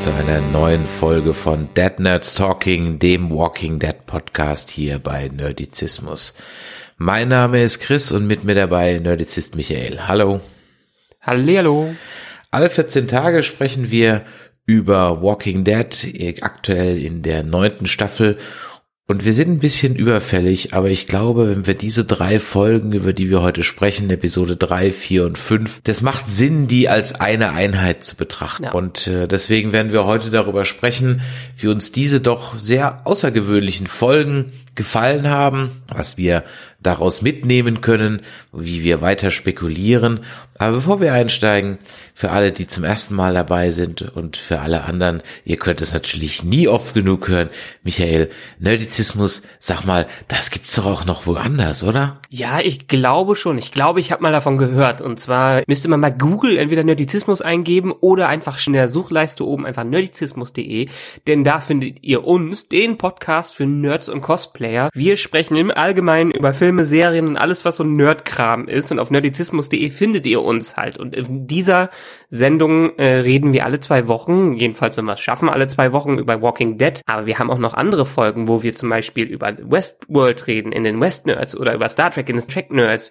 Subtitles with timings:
[0.00, 6.32] Zu einer neuen Folge von Dead Nerds Talking, dem Walking Dead Podcast hier bei Nerdizismus.
[6.96, 10.08] Mein Name ist Chris und mit mir dabei Nerdizist Michael.
[10.08, 10.40] Hallo.
[11.20, 11.94] Hallihallo.
[12.50, 14.24] Alle 14 Tage sprechen wir
[14.64, 18.38] über Walking Dead, aktuell in der neunten Staffel
[19.10, 23.12] und wir sind ein bisschen überfällig, aber ich glaube, wenn wir diese drei Folgen, über
[23.12, 27.50] die wir heute sprechen, Episode drei, vier und fünf, das macht Sinn, die als eine
[27.50, 28.66] Einheit zu betrachten.
[28.66, 28.70] Ja.
[28.70, 31.22] Und äh, deswegen werden wir heute darüber sprechen,
[31.58, 36.44] wie uns diese doch sehr außergewöhnlichen Folgen gefallen haben, was wir
[36.82, 38.20] daraus mitnehmen können,
[38.52, 40.20] wie wir weiter spekulieren.
[40.58, 41.78] Aber bevor wir einsteigen,
[42.14, 45.94] für alle, die zum ersten Mal dabei sind und für alle anderen, ihr könnt es
[45.94, 47.48] natürlich nie oft genug hören.
[47.82, 52.20] Michael, Nerdizismus, sag mal, das gibt's doch auch noch woanders, oder?
[52.28, 53.56] Ja, ich glaube schon.
[53.56, 55.00] Ich glaube, ich habe mal davon gehört.
[55.00, 59.64] Und zwar müsste man bei Google entweder Nerdizismus eingeben oder einfach in der Suchleiste oben
[59.64, 60.88] einfach nerdizismus.de,
[61.26, 64.90] denn da findet ihr uns, den Podcast für Nerds und Cosplayer.
[64.92, 68.92] Wir sprechen im Allgemeinen über Filme, Serien und alles, was so Nerdkram ist.
[68.92, 70.98] Und auf nerdizismus.de findet ihr uns halt.
[70.98, 71.90] Und in dieser
[72.28, 76.18] Sendung äh, reden wir alle zwei Wochen, jedenfalls wenn wir es schaffen, alle zwei Wochen
[76.18, 77.00] über Walking Dead.
[77.06, 80.84] Aber wir haben auch noch andere Folgen, wo wir zum Beispiel über Westworld reden in
[80.84, 83.10] den West Nerds oder über Star Trek in den Trek Nerds,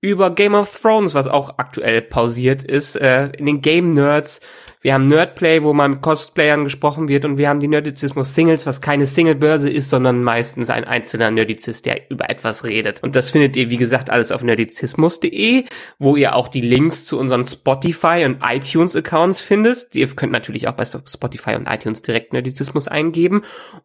[0.00, 4.40] über Game of Thrones, was auch aktuell pausiert ist, äh, in den Game Nerds.
[4.82, 8.66] Wir haben Nerdplay, wo mal mit Cosplayern gesprochen wird und wir haben die Nerdizismus Singles,
[8.66, 13.02] was keine Singlebörse ist, sondern meistens ein einzelner Nerdizist, der über etwas redet.
[13.02, 15.66] Und das findet ihr, wie gesagt, alles auf nerdizismus.de,
[15.98, 19.94] wo ihr auch die Links zu unseren Spotify und iTunes Accounts findet.
[19.94, 23.42] Ihr könnt natürlich auch bei Spotify und iTunes direkt Nerdizismus eingeben.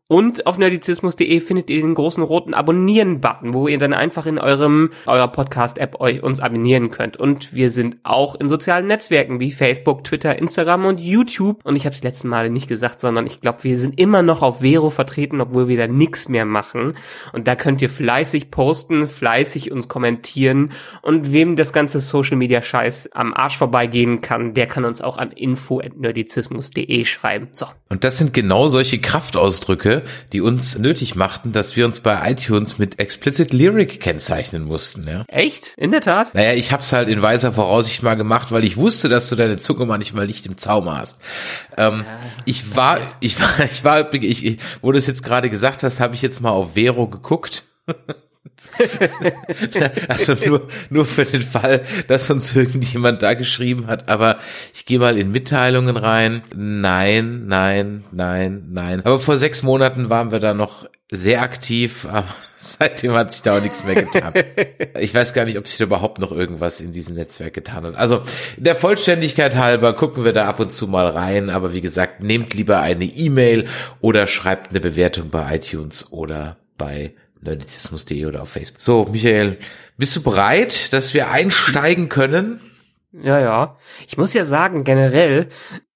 [0.08, 4.92] Und auf nerdizismus.de findet ihr den großen roten Abonnieren-Button, wo ihr dann einfach in eurem,
[5.08, 7.18] eurer Podcast-App euch uns abonnieren könnt.
[7.18, 11.60] Und wir sind auch in sozialen Netzwerken wie Facebook, Twitter, Instagram und YouTube.
[11.64, 14.22] Und ich habe es die letzten Male nicht gesagt, sondern ich glaube, wir sind immer
[14.22, 16.94] noch auf Vero vertreten, obwohl wir da nichts mehr machen.
[17.34, 20.72] Und da könnt ihr fleißig posten, fleißig uns kommentieren.
[21.02, 25.18] Und wem das ganze Social Media Scheiß am Arsch vorbeigehen kann, der kann uns auch
[25.18, 27.50] an info@nerdizismus.de schreiben.
[27.52, 27.68] So.
[27.90, 30.04] Und das sind genau solche Kraftausdrücke,
[30.34, 35.24] die uns nötig machten, dass wir uns bei iTunes mit Explicit Lyric kennzeichnen mussten, ja.
[35.28, 35.74] Echt?
[35.78, 36.34] In der Tat?
[36.34, 39.58] Naja, ich hab's halt in weiser Voraussicht mal gemacht, weil ich wusste, dass du deine
[39.58, 41.22] Zunge manchmal nicht im Zaum hast.
[41.78, 42.06] Ähm,
[42.46, 46.00] ich war, ich war, ich war, ich, ich, wo du es jetzt gerade gesagt hast,
[46.00, 47.64] habe ich jetzt mal auf Vero geguckt.
[50.08, 54.38] also nur, nur für den Fall, dass uns irgendjemand da geschrieben hat, aber
[54.74, 56.42] ich gehe mal in Mitteilungen rein.
[56.56, 59.02] Nein, nein, nein, nein.
[59.06, 62.28] Aber vor sechs Monaten waren wir da noch sehr aktiv, aber
[62.60, 64.34] seitdem hat sich da auch nichts mehr getan.
[65.00, 67.96] Ich weiß gar nicht, ob sich da überhaupt noch irgendwas in diesem Netzwerk getan hat.
[67.96, 68.24] Also
[68.56, 72.54] der Vollständigkeit halber gucken wir da ab und zu mal rein, aber wie gesagt, nehmt
[72.54, 73.68] lieber eine E-Mail
[74.00, 78.82] oder schreibt eine Bewertung bei iTunes oder bei nerdizismus.de oder auf Facebook.
[78.82, 79.58] So, Michael,
[79.98, 82.62] bist du bereit, dass wir einsteigen können?
[83.12, 83.78] Ja, ja.
[84.08, 85.50] Ich muss ja sagen, generell,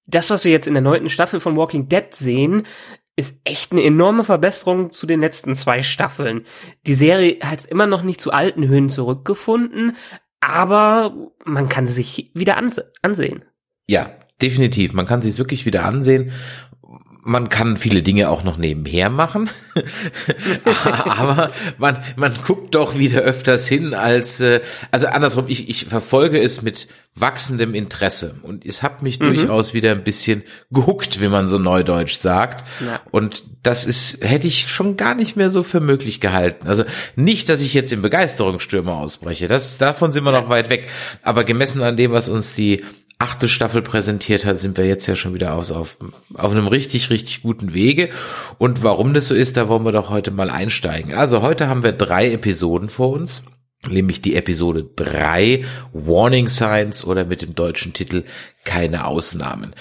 [0.06, 2.66] das, was wir jetzt in der neunten Staffel von Walking Dead sehen,
[3.16, 6.46] ist echt eine enorme Verbesserung zu den letzten zwei Staffeln.
[6.86, 9.96] Die Serie hat immer noch nicht zu alten Höhen zurückgefunden,
[10.40, 13.44] aber man kann sie sich wieder anse ansehen.
[13.86, 14.92] Ja, definitiv.
[14.92, 16.32] Man kann sich wirklich wieder ansehen.
[17.22, 19.50] Man kann viele Dinge auch noch nebenher machen,
[21.04, 24.60] aber man, man guckt doch wieder öfters hin als, äh,
[24.90, 29.26] also andersrum, ich, ich verfolge es mit wachsendem Interesse und es hat mich mhm.
[29.26, 32.64] durchaus wieder ein bisschen gehuckt, wie man so neudeutsch sagt.
[32.80, 33.00] Ja.
[33.10, 36.68] Und das ist, hätte ich schon gar nicht mehr so für möglich gehalten.
[36.68, 36.84] Also
[37.16, 40.88] nicht, dass ich jetzt in Begeisterungsstürme ausbreche, das, davon sind wir noch weit weg,
[41.22, 42.84] aber gemessen an dem, was uns die
[43.20, 45.98] achte Staffel präsentiert hat, sind wir jetzt ja schon wieder auf, auf,
[46.34, 48.08] auf einem richtig, richtig guten Wege.
[48.56, 51.14] Und warum das so ist, da wollen wir doch heute mal einsteigen.
[51.14, 53.42] Also heute haben wir drei Episoden vor uns,
[53.86, 58.24] nämlich die Episode drei Warning Signs oder mit dem deutschen Titel
[58.64, 59.74] Keine Ausnahmen.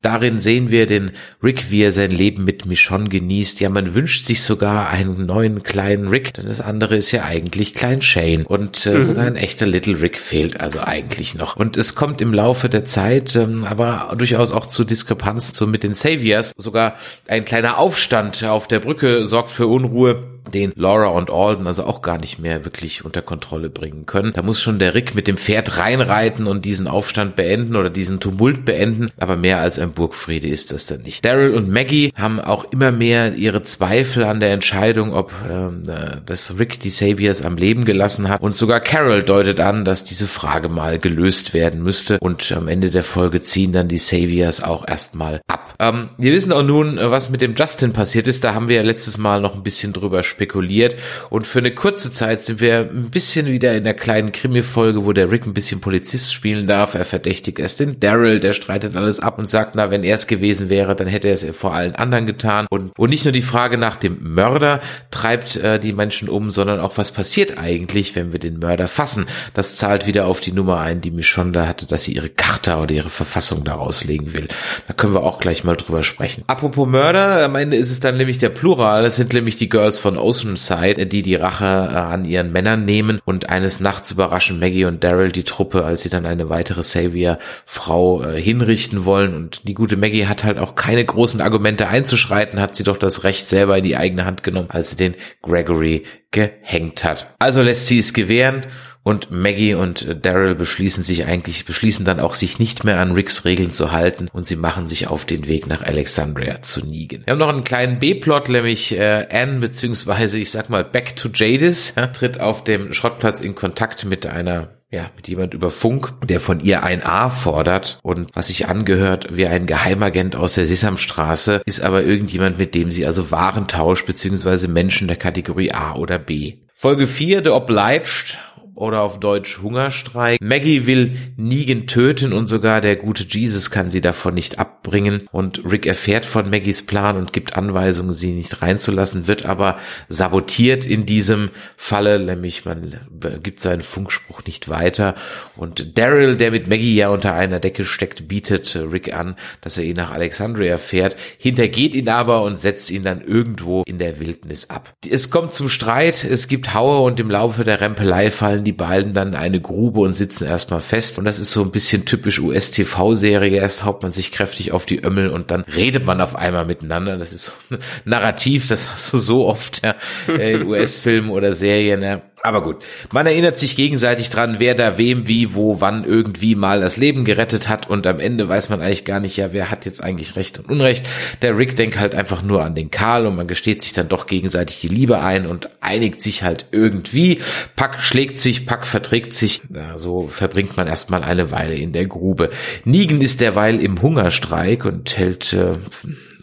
[0.00, 1.10] Darin sehen wir den
[1.42, 3.58] Rick, wie er sein Leben mit Michonne genießt.
[3.58, 7.74] Ja, man wünscht sich sogar einen neuen kleinen Rick, denn das andere ist ja eigentlich
[7.74, 8.46] Klein Shane.
[8.46, 9.02] Und äh, mhm.
[9.02, 11.56] sogar ein echter Little Rick fehlt also eigentlich noch.
[11.56, 15.82] Und es kommt im Laufe der Zeit ähm, aber durchaus auch zu Diskrepanzen so mit
[15.82, 16.52] den Saviors.
[16.56, 16.94] Sogar
[17.26, 22.02] ein kleiner Aufstand auf der Brücke sorgt für Unruhe den Laura und Alden also auch
[22.02, 24.32] gar nicht mehr wirklich unter Kontrolle bringen können.
[24.32, 28.20] Da muss schon der Rick mit dem Pferd reinreiten und diesen Aufstand beenden oder diesen
[28.20, 31.24] Tumult beenden, aber mehr als ein Burgfriede ist das dann nicht.
[31.24, 36.16] Daryl und Maggie haben auch immer mehr ihre Zweifel an der Entscheidung, ob ähm, äh,
[36.24, 40.26] das Rick die Saviors am Leben gelassen hat und sogar Carol deutet an, dass diese
[40.26, 44.86] Frage mal gelöst werden müsste und am Ende der Folge ziehen dann die Saviors auch
[44.86, 45.74] erstmal ab.
[45.78, 48.76] Ähm, wir wissen auch nun, äh, was mit dem Justin passiert ist, da haben wir
[48.76, 50.96] ja letztes Mal noch ein bisschen drüber spekuliert.
[51.30, 55.12] Und für eine kurze Zeit sind wir ein bisschen wieder in der kleinen Krimi-Folge, wo
[55.12, 56.94] der Rick ein bisschen Polizist spielen darf.
[56.94, 60.26] Er verdächtigt erst den Daryl, der streitet alles ab und sagt, na, wenn er es
[60.26, 62.66] gewesen wäre, dann hätte er es vor allen anderen getan.
[62.70, 64.80] Und, und nicht nur die Frage nach dem Mörder
[65.10, 69.26] treibt äh, die Menschen um, sondern auch, was passiert eigentlich, wenn wir den Mörder fassen.
[69.54, 72.94] Das zahlt wieder auf die Nummer ein, die Michonda hatte, dass sie ihre Charta oder
[72.94, 74.48] ihre Verfassung daraus legen will.
[74.86, 76.44] Da können wir auch gleich mal drüber sprechen.
[76.46, 79.02] Apropos Mörder, am Ende ist es dann nämlich der Plural.
[79.02, 83.20] Das sind nämlich die Girls von Oceanside, die die Rache äh, an ihren Männern nehmen
[83.24, 88.22] und eines Nachts überraschen Maggie und Daryl die Truppe, als sie dann eine weitere Savior-Frau
[88.22, 92.76] äh, hinrichten wollen und die gute Maggie hat halt auch keine großen Argumente einzuschreiten, hat
[92.76, 97.04] sie doch das Recht selber in die eigene Hand genommen, als sie den Gregory gehängt
[97.04, 97.34] hat.
[97.38, 98.66] Also lässt sie es gewähren
[99.08, 103.46] und Maggie und Daryl beschließen sich eigentlich, beschließen dann auch sich nicht mehr an Ricks
[103.46, 107.22] Regeln zu halten und sie machen sich auf den Weg nach Alexandria zu Negan.
[107.24, 111.30] Wir haben noch einen kleinen B-Plot, nämlich äh, Anne beziehungsweise ich sag mal Back to
[111.32, 116.12] Jadis ja, tritt auf dem Schrottplatz in Kontakt mit einer ja, mit jemand über Funk,
[116.26, 120.66] der von ihr ein A fordert und was sich angehört wie ein Geheimagent aus der
[120.66, 125.94] Sesamstraße, ist aber irgendjemand, mit dem sie also Waren tauscht, beziehungsweise Menschen der Kategorie A
[125.94, 126.58] oder B.
[126.80, 128.38] Folge 4, The Obliged,
[128.78, 130.40] oder auf Deutsch Hungerstreik.
[130.40, 135.62] Maggie will Negan töten und sogar der gute Jesus kann sie davon nicht abbringen und
[135.68, 139.78] Rick erfährt von Maggies Plan und gibt Anweisungen, sie nicht reinzulassen, wird aber
[140.08, 143.00] sabotiert in diesem Falle, nämlich man
[143.42, 145.16] gibt seinen Funkspruch nicht weiter
[145.56, 149.84] und Daryl, der mit Maggie ja unter einer Decke steckt, bietet Rick an, dass er
[149.84, 154.70] ihn nach Alexandria fährt, hintergeht ihn aber und setzt ihn dann irgendwo in der Wildnis
[154.70, 154.94] ab.
[155.08, 159.14] Es kommt zum Streit, es gibt Haue und im Laufe der Rempelei fallen die beiden
[159.14, 161.18] dann in eine Grube und sitzen erstmal fest.
[161.18, 163.56] Und das ist so ein bisschen typisch US-TV-Serie.
[163.56, 167.16] Erst haut man sich kräftig auf die Ömmel und dann redet man auf einmal miteinander.
[167.16, 169.94] Das ist so ein Narrativ, das hast du so oft ja,
[170.34, 172.02] in US-Filmen oder Serien.
[172.02, 172.20] Ja.
[172.42, 172.76] Aber gut,
[173.12, 177.24] man erinnert sich gegenseitig dran, wer da wem, wie, wo, wann irgendwie mal das Leben
[177.24, 180.36] gerettet hat und am Ende weiß man eigentlich gar nicht, ja, wer hat jetzt eigentlich
[180.36, 181.04] Recht und Unrecht.
[181.42, 184.26] Der Rick denkt halt einfach nur an den Karl und man gesteht sich dann doch
[184.26, 187.40] gegenseitig die Liebe ein und einigt sich halt irgendwie.
[187.74, 189.60] Pack schlägt sich, Pack verträgt sich.
[189.74, 192.50] Ja, so verbringt man erstmal eine Weile in der Grube.
[192.84, 195.74] Nigen ist derweil im Hungerstreik und hält äh,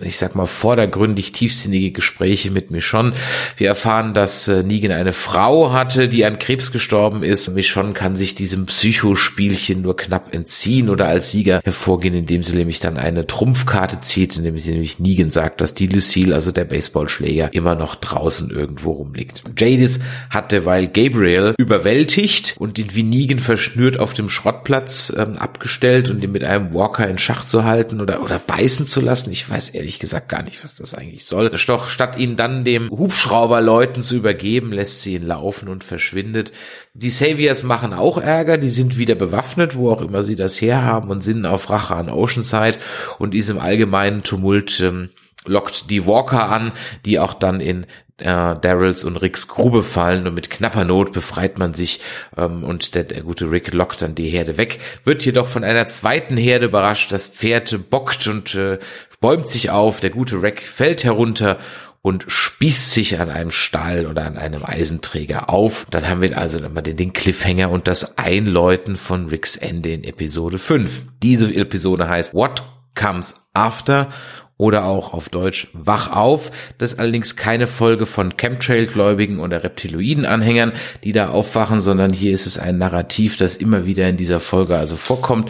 [0.01, 3.13] ich sag mal, vordergründig tiefsinnige Gespräche mit Michonne.
[3.55, 7.51] Wir erfahren, dass äh, Negan eine Frau hatte, die an Krebs gestorben ist.
[7.51, 12.79] Michonne kann sich diesem Psychospielchen nur knapp entziehen oder als Sieger hervorgehen, indem sie nämlich
[12.79, 17.53] dann eine Trumpfkarte zieht, indem sie nämlich Negan sagt, dass die Lucille, also der Baseballschläger,
[17.53, 19.43] immer noch draußen irgendwo rumliegt.
[19.57, 19.99] Jadis
[20.29, 26.21] hat derweil Gabriel überwältigt und ihn wie Negan verschnürt auf dem Schrottplatz ähm, abgestellt und
[26.21, 29.31] ihn mit einem Walker in Schach zu halten oder, oder beißen zu lassen.
[29.31, 31.51] Ich weiß ehrlich ehrlich gesagt gar nicht, was das eigentlich soll.
[31.51, 36.51] Doch statt ihn dann dem Hubschrauberleuten zu übergeben, lässt sie ihn laufen und verschwindet.
[36.95, 41.11] Die Saviors machen auch Ärger, die sind wieder bewaffnet, wo auch immer sie das herhaben
[41.11, 42.79] und sinnen auf Rache an Oceanside
[43.19, 45.11] und diesem allgemeinen Tumult ähm,
[45.45, 46.71] lockt die Walker an,
[47.05, 47.85] die auch dann in
[48.17, 51.99] äh, Daryls und Ricks Grube fallen und mit knapper Not befreit man sich
[52.37, 55.87] ähm, und der, der gute Rick lockt dann die Herde weg, wird jedoch von einer
[55.87, 58.79] zweiten Herde überrascht, das Pferd bockt und äh,
[59.19, 61.57] bäumt sich auf, der gute Rick fällt herunter
[62.05, 65.87] und spießt sich an einem Stahl oder an einem Eisenträger auf.
[65.89, 70.59] Dann haben wir also nochmal den Cliffhanger und das Einläuten von Ricks Ende in Episode
[70.59, 71.05] 5.
[71.23, 72.61] Diese Episode heißt What
[72.93, 74.09] Comes After
[74.57, 76.51] oder auch auf Deutsch Wach auf.
[76.77, 82.45] Das ist allerdings keine Folge von Chemtrail-Gläubigen oder Reptiloiden-Anhängern, die da aufwachen, sondern hier ist
[82.45, 85.49] es ein Narrativ, das immer wieder in dieser Folge also vorkommt.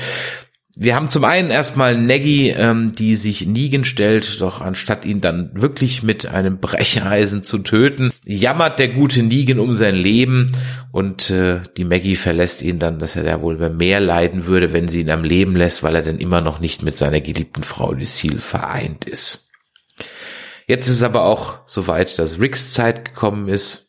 [0.78, 5.52] Wir haben zum einen erstmal Neggy, ähm, die sich Negan stellt, doch anstatt ihn dann
[5.54, 10.52] wirklich mit einem Brecheisen zu töten, jammert der gute Negan um sein Leben
[10.92, 14.90] und äh, die Maggie verlässt ihn dann, dass er da wohl mehr leiden würde, wenn
[14.90, 17.94] sie ihn am Leben lässt, weil er dann immer noch nicht mit seiner geliebten Frau
[17.94, 19.52] Lucille vereint ist.
[20.68, 23.85] Jetzt ist es aber auch soweit, dass Ricks Zeit gekommen ist.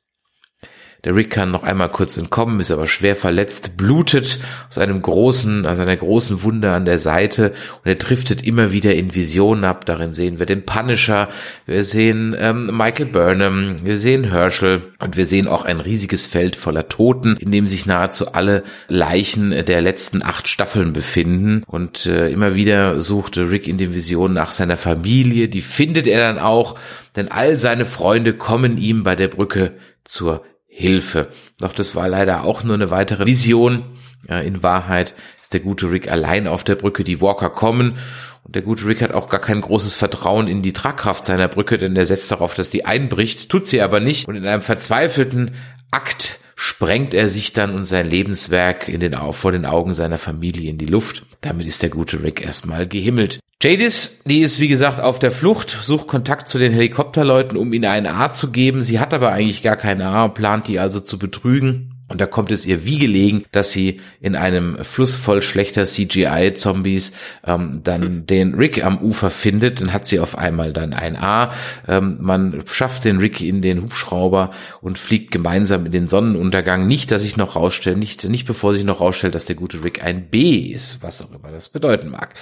[1.04, 4.38] Der Rick kann noch einmal kurz entkommen, ist aber schwer verletzt, blutet
[4.68, 7.52] aus einem großen, aus einer großen Wunde an der Seite
[7.84, 9.84] und er driftet immer wieder in Visionen ab.
[9.86, 11.28] Darin sehen wir den Punisher,
[11.66, 16.56] wir sehen ähm, Michael Burnham, wir sehen Herschel und wir sehen auch ein riesiges Feld
[16.56, 21.62] voller Toten, in dem sich nahezu alle Leichen der letzten acht Staffeln befinden.
[21.66, 25.48] Und äh, immer wieder suchte Rick in den Visionen nach seiner Familie.
[25.48, 26.78] Die findet er dann auch,
[27.14, 29.72] denn all seine Freunde kommen ihm bei der Brücke
[30.04, 30.44] zur
[30.78, 31.28] Hilfe.
[31.58, 33.96] Doch das war leider auch nur eine weitere Vision.
[34.28, 37.96] In Wahrheit ist der gute Rick allein auf der Brücke, die Walker kommen.
[38.42, 41.78] Und der gute Rick hat auch gar kein großes Vertrauen in die Tragkraft seiner Brücke,
[41.78, 44.28] denn er setzt darauf, dass die einbricht, tut sie aber nicht.
[44.28, 45.52] Und in einem verzweifelten
[45.90, 50.70] Akt sprengt er sich dann und sein Lebenswerk in den, vor den Augen seiner Familie
[50.70, 51.24] in die Luft.
[51.42, 53.38] Damit ist der gute Rick erstmal gehimmelt.
[53.62, 57.86] Jadis, die ist wie gesagt auf der Flucht, sucht Kontakt zu den Helikopterleuten, um ihnen
[57.86, 58.82] einen A zu geben.
[58.82, 61.95] Sie hat aber eigentlich gar keinen A, plant die also zu betrügen.
[62.08, 67.12] Und da kommt es ihr wie gelegen, dass sie in einem Fluss voll schlechter CGI-Zombies
[67.44, 68.26] ähm, dann hm.
[68.26, 69.80] den Rick am Ufer findet.
[69.80, 71.52] Dann hat sie auf einmal dann ein A.
[71.88, 76.86] Ähm, man schafft den Rick in den Hubschrauber und fliegt gemeinsam in den Sonnenuntergang.
[76.86, 80.04] Nicht, dass ich noch rausstelle, nicht, nicht bevor sich noch rausstellt, dass der gute Rick
[80.04, 82.34] ein B ist, was auch immer das bedeuten mag.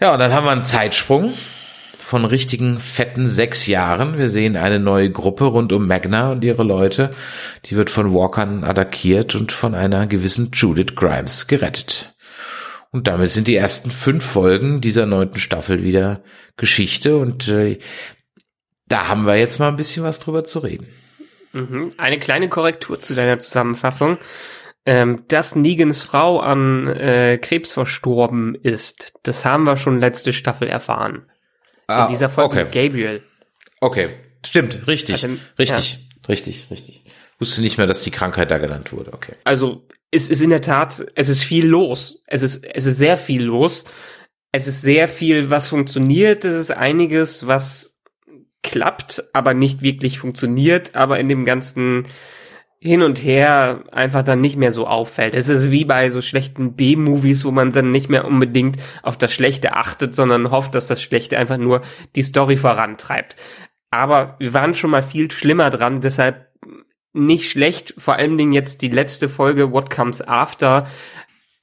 [0.00, 1.34] Ja, und dann haben wir einen Zeitsprung
[2.08, 4.16] von richtigen fetten sechs Jahren.
[4.16, 7.10] Wir sehen eine neue Gruppe rund um Magna und ihre Leute.
[7.66, 12.14] Die wird von Walkern attackiert und von einer gewissen Judith Grimes gerettet.
[12.92, 16.22] Und damit sind die ersten fünf Folgen dieser neunten Staffel wieder
[16.56, 17.78] Geschichte und äh,
[18.86, 20.88] da haben wir jetzt mal ein bisschen was drüber zu reden.
[21.52, 21.92] Mhm.
[21.98, 24.16] Eine kleine Korrektur zu deiner Zusammenfassung
[24.86, 29.12] ähm, dass Negans Frau an äh, Krebs verstorben ist.
[29.22, 31.26] Das haben wir schon letzte Staffel erfahren.
[31.88, 32.64] Ah, In dieser Folge okay.
[32.64, 33.22] mit Gabriel.
[33.80, 34.10] Okay,
[34.46, 36.28] stimmt, richtig, also, richtig, ja.
[36.28, 37.04] richtig, richtig.
[37.38, 39.12] Wusste nicht mehr, dass die Krankheit da genannt wurde.
[39.12, 39.34] Okay.
[39.44, 42.22] Also es ist in der Tat, es ist viel los.
[42.26, 43.84] Es ist, es ist sehr viel los.
[44.52, 46.44] Es ist sehr viel, was funktioniert.
[46.44, 47.98] Es ist einiges, was
[48.62, 50.94] klappt, aber nicht wirklich funktioniert.
[50.94, 52.06] Aber in dem ganzen
[52.80, 55.34] hin und her einfach dann nicht mehr so auffällt.
[55.34, 59.32] Es ist wie bei so schlechten B-Movies, wo man dann nicht mehr unbedingt auf das
[59.32, 61.82] Schlechte achtet, sondern hofft, dass das Schlechte einfach nur
[62.14, 63.36] die Story vorantreibt.
[63.90, 66.48] Aber wir waren schon mal viel schlimmer dran, deshalb
[67.12, 67.94] nicht schlecht.
[67.98, 70.86] Vor allen Dingen jetzt die letzte Folge What Comes After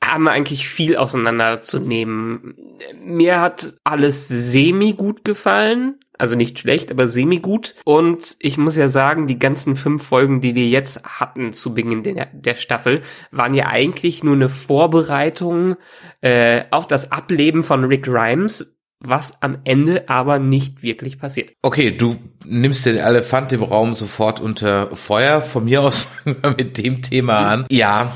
[0.04, 2.56] haben wir eigentlich viel auseinanderzunehmen.
[3.02, 6.00] Mir hat alles semi gut gefallen.
[6.18, 7.76] Also nicht schlecht, aber semi-gut.
[7.86, 12.04] Und ich muss ja sagen, die ganzen fünf Folgen, die wir jetzt hatten zu Beginn
[12.04, 15.76] der, der Staffel, waren ja eigentlich nur eine Vorbereitung
[16.22, 21.54] äh, auf das Ableben von Rick Grimes, was am Ende aber nicht wirklich passiert.
[21.62, 25.42] Okay, du nimmst den Elefant im Raum sofort unter Feuer.
[25.42, 27.66] Von mir aus fangen wir mit dem Thema an.
[27.70, 28.14] Ja,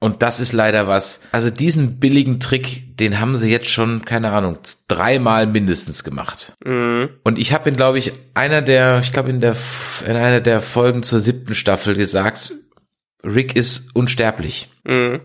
[0.00, 1.20] und das ist leider was.
[1.32, 6.56] Also diesen billigen Trick, den haben sie jetzt schon, keine Ahnung, dreimal mindestens gemacht.
[6.64, 7.10] Mhm.
[7.24, 9.56] Und ich habe ihn, glaube ich, einer der, ich glaube in der
[10.06, 12.52] in einer der Folgen zur siebten Staffel gesagt,
[13.24, 14.68] Rick ist unsterblich.
[14.84, 15.20] Mhm.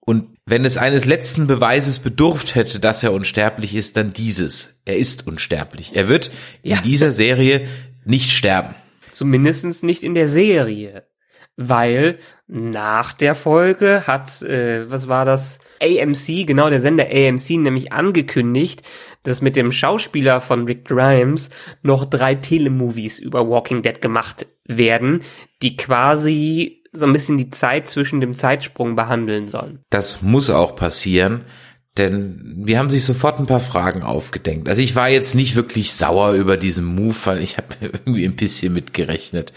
[0.00, 4.80] Und wenn es eines letzten Beweises bedurft hätte, dass er unsterblich ist, dann dieses.
[4.84, 5.92] Er ist unsterblich.
[5.94, 6.30] Er wird
[6.62, 7.66] in dieser Serie
[8.04, 8.74] nicht sterben.
[9.12, 11.06] Zumindestens nicht in der Serie
[11.56, 15.60] weil nach der Folge hat, äh, was war das?
[15.80, 18.82] AMC, genau der Sender AMC, nämlich angekündigt,
[19.22, 21.50] dass mit dem Schauspieler von Rick Grimes
[21.82, 25.22] noch drei Telemovies über Walking Dead gemacht werden,
[25.62, 29.80] die quasi so ein bisschen die Zeit zwischen dem Zeitsprung behandeln sollen.
[29.90, 31.44] Das muss auch passieren,
[31.96, 34.68] denn wir haben sich sofort ein paar Fragen aufgedenkt.
[34.68, 38.34] Also ich war jetzt nicht wirklich sauer über diesen Move, weil ich habe irgendwie ein
[38.34, 39.52] bisschen mitgerechnet.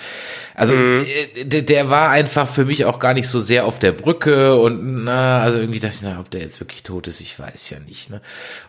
[0.53, 1.03] Also mhm.
[1.35, 4.55] Äh, der, der, war einfach für mich auch gar nicht so sehr auf der Brücke
[4.55, 7.71] und na, also irgendwie dachte ich, na, ob der jetzt wirklich tot ist, ich weiß
[7.71, 8.11] ja nicht.
[8.11, 8.21] Ne?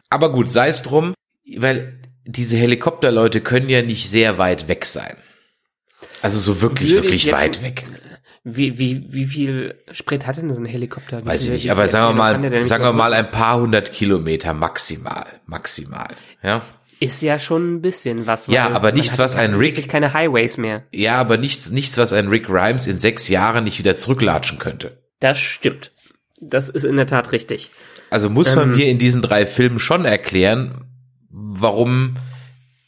[0.09, 1.13] Aber gut, sei es drum,
[1.57, 5.17] weil diese Helikopterleute können ja nicht sehr weit weg sein.
[6.23, 7.85] Also so wirklich, Würde wirklich weit weg.
[8.45, 11.23] Wie, wie, wie viel Sprit hat denn so ein Helikopter?
[11.23, 14.55] Wie Weiß ich nicht, aber sagen wir mal, sagen wir mal ein paar hundert Kilometer
[14.55, 16.63] maximal, maximal, ja.
[17.01, 18.49] Ist ja schon ein bisschen was.
[18.49, 19.77] Ja, aber nichts, was ein Rick.
[19.77, 20.83] Wirklich keine Highways mehr.
[20.93, 24.99] Ja, aber nichts, nichts, was ein Rick Grimes in sechs Jahren nicht wieder zurücklatschen könnte.
[25.21, 25.93] Das stimmt.
[26.41, 27.71] Das ist in der Tat richtig.
[28.11, 30.87] Also muss man mir in diesen drei Filmen schon erklären,
[31.31, 32.17] warum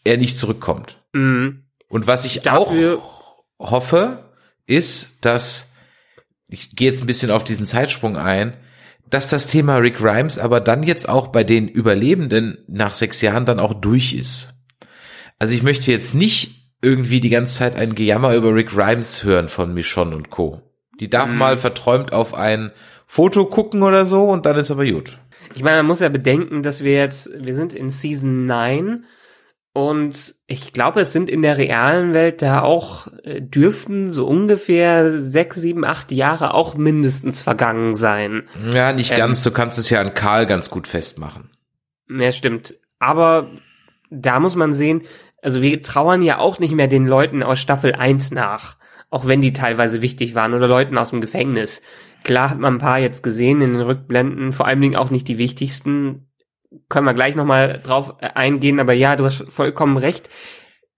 [0.03, 0.97] er nicht zurückkommt.
[1.13, 1.65] Mhm.
[1.89, 4.30] Und was ich Dafür- auch hoffe,
[4.71, 5.73] ist, dass,
[6.49, 8.57] ich gehe jetzt ein bisschen auf diesen Zeitsprung ein,
[9.09, 13.45] dass das Thema Rick Grimes aber dann jetzt auch bei den Überlebenden nach sechs Jahren
[13.45, 14.63] dann auch durch ist.
[15.39, 19.49] Also ich möchte jetzt nicht irgendwie die ganze Zeit ein Gejammer über Rick Grimes hören
[19.49, 20.63] von Michonne und Co.
[21.01, 22.71] Die darf mal verträumt auf ein
[23.07, 25.19] Foto gucken oder so und dann ist aber gut.
[25.55, 29.05] Ich meine, man muss ja bedenken, dass wir jetzt, wir sind in Season 9
[29.73, 35.21] und ich glaube, es sind in der realen Welt da auch, äh, dürften so ungefähr
[35.21, 38.49] sechs, sieben, acht Jahre auch mindestens vergangen sein.
[38.73, 39.19] Ja, nicht Ähm.
[39.19, 41.51] ganz, du kannst es ja an Karl ganz gut festmachen.
[42.09, 42.75] Ja, stimmt.
[42.99, 43.51] Aber
[44.11, 45.03] da muss man sehen,
[45.41, 48.77] also wir trauern ja auch nicht mehr den Leuten aus Staffel 1 nach,
[49.09, 51.81] auch wenn die teilweise wichtig waren oder Leuten aus dem Gefängnis.
[52.25, 55.29] Klar hat man ein paar jetzt gesehen in den Rückblenden, vor allen Dingen auch nicht
[55.29, 56.27] die wichtigsten.
[56.89, 60.31] Können wir gleich nochmal drauf äh, eingehen, aber ja, du hast vollkommen recht.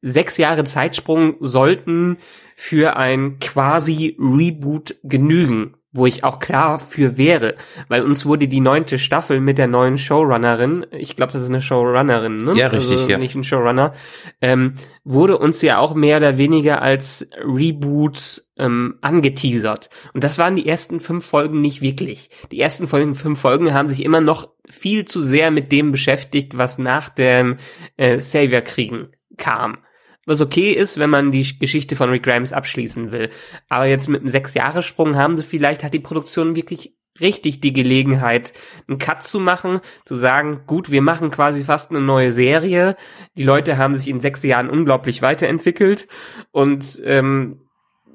[0.02, 2.19] Sechs Jahre Zeitsprung sollten
[2.57, 7.55] für ein quasi Reboot genügen, wo ich auch klar für wäre,
[7.88, 11.62] weil uns wurde die neunte Staffel mit der neuen Showrunnerin, ich glaube, das ist eine
[11.62, 12.55] Showrunnerin, ne?
[12.55, 13.19] Ja, richtig, also ja.
[13.19, 13.93] Nicht ein Showrunner,
[14.41, 14.75] ähm,
[15.05, 19.91] wurde uns ja auch mehr oder weniger als Reboot ähm, angeteasert.
[20.14, 22.31] Und das waren die ersten fünf Folgen nicht wirklich.
[22.50, 26.57] Die ersten Folgen, fünf Folgen haben sich immer noch viel zu sehr mit dem beschäftigt,
[26.57, 27.59] was nach dem
[27.97, 29.79] äh, Savior-Kriegen kam.
[30.25, 33.31] Was okay ist, wenn man die Geschichte von Rick Grimes abschließen will.
[33.69, 38.52] Aber jetzt mit einem Sechs-Jahres-Sprung haben sie vielleicht, hat die Produktion wirklich richtig die Gelegenheit,
[38.88, 42.97] einen Cut zu machen, zu sagen, gut, wir machen quasi fast eine neue Serie.
[43.37, 46.09] Die Leute haben sich in sechs Jahren unglaublich weiterentwickelt
[46.52, 47.61] und ähm,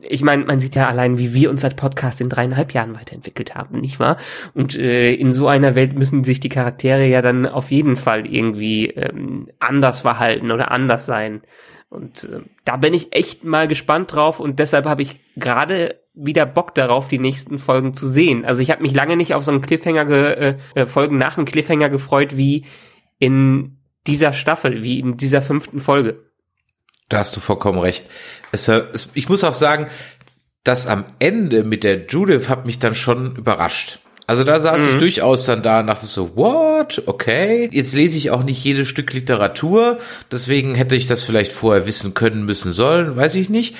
[0.01, 3.55] ich meine, man sieht ja allein, wie wir uns als Podcast in dreieinhalb Jahren weiterentwickelt
[3.55, 4.17] haben, nicht wahr?
[4.53, 8.25] Und äh, in so einer Welt müssen sich die Charaktere ja dann auf jeden Fall
[8.27, 11.41] irgendwie ähm, anders verhalten oder anders sein.
[11.89, 16.45] Und äh, da bin ich echt mal gespannt drauf und deshalb habe ich gerade wieder
[16.45, 18.43] Bock darauf, die nächsten Folgen zu sehen.
[18.43, 21.35] Also ich habe mich lange nicht auf so einen Cliffhanger ge äh, äh, Folgen nach
[21.35, 22.65] dem Cliffhanger gefreut wie
[23.19, 23.77] in
[24.07, 26.26] dieser Staffel, wie in dieser fünften Folge.
[27.09, 28.05] Da hast du vollkommen recht.
[28.51, 29.87] Es, es, ich muss auch sagen,
[30.63, 33.99] das am Ende mit der Judith hat mich dann schon überrascht.
[34.29, 37.01] Also da saß ich durchaus dann da und dachte so, what?
[37.05, 37.69] Okay.
[37.71, 39.99] Jetzt lese ich auch nicht jedes Stück Literatur,
[40.29, 43.77] deswegen hätte ich das vielleicht vorher wissen können, müssen sollen, weiß ich nicht.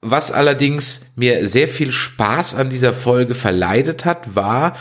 [0.00, 4.76] Was allerdings mir sehr viel Spaß an dieser Folge verleidet hat, war,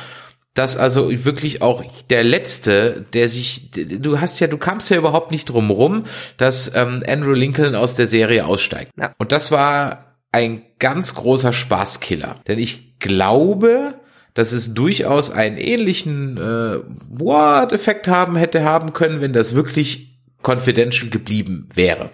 [0.53, 5.31] dass also wirklich auch der letzte, der sich, du hast ja, du kamst ja überhaupt
[5.31, 6.05] nicht drum rum,
[6.37, 8.91] dass ähm, Andrew Lincoln aus der Serie aussteigt.
[8.97, 9.15] Ja.
[9.17, 13.95] Und das war ein ganz großer Spaßkiller, denn ich glaube,
[14.33, 21.09] dass es durchaus einen ähnlichen äh, What-Effekt haben hätte haben können, wenn das wirklich confidential
[21.09, 22.09] geblieben wäre.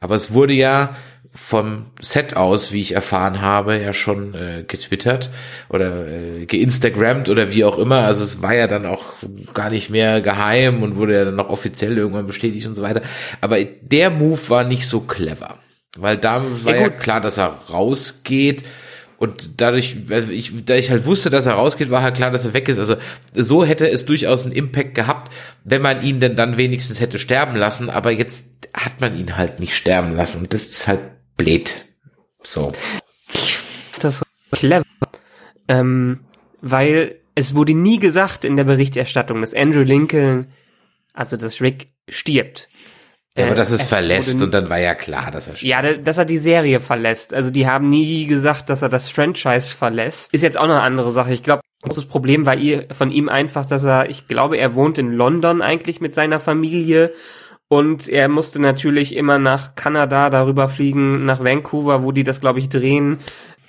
[0.00, 0.96] Aber es wurde ja
[1.34, 5.30] vom Set aus, wie ich erfahren habe, ja schon äh, getwittert
[5.68, 8.04] oder äh, geinstagrammt oder wie auch immer.
[8.04, 9.14] Also es war ja dann auch
[9.54, 13.02] gar nicht mehr geheim und wurde ja dann noch offiziell irgendwann bestätigt und so weiter.
[13.40, 15.58] Aber der Move war nicht so clever,
[15.96, 16.98] weil da war ja, gut.
[16.98, 18.64] klar, dass er rausgeht.
[19.18, 22.44] Und dadurch, weil ich, da ich halt wusste, dass er rausgeht, war halt klar, dass
[22.44, 22.78] er weg ist.
[22.78, 22.96] Also
[23.34, 25.32] so hätte es durchaus einen Impact gehabt,
[25.64, 27.90] wenn man ihn denn dann wenigstens hätte sterben lassen.
[27.90, 30.42] Aber jetzt hat man ihn halt nicht sterben lassen.
[30.42, 31.00] Und das ist halt
[31.38, 31.84] blöd.
[32.42, 32.72] So.
[34.00, 34.22] das
[34.52, 34.84] clever,
[35.68, 36.20] ähm,
[36.60, 40.48] weil es wurde nie gesagt in der Berichterstattung, dass Andrew Lincoln,
[41.14, 42.68] also dass Rick stirbt.
[43.36, 45.70] Ja, aber Äh, dass es, es verlässt und dann war ja klar, dass er stirbt.
[45.70, 47.32] Ja, da- dass er die Serie verlässt.
[47.34, 50.32] Also die haben nie gesagt, dass er das Franchise verlässt.
[50.34, 51.32] Ist jetzt auch noch eine andere Sache.
[51.32, 54.98] Ich glaube, das Problem war ihr, von ihm einfach, dass er, ich glaube, er wohnt
[54.98, 57.12] in London eigentlich mit seiner Familie
[57.68, 62.58] und er musste natürlich immer nach Kanada darüber fliegen, nach Vancouver, wo die das, glaube
[62.60, 63.18] ich, drehen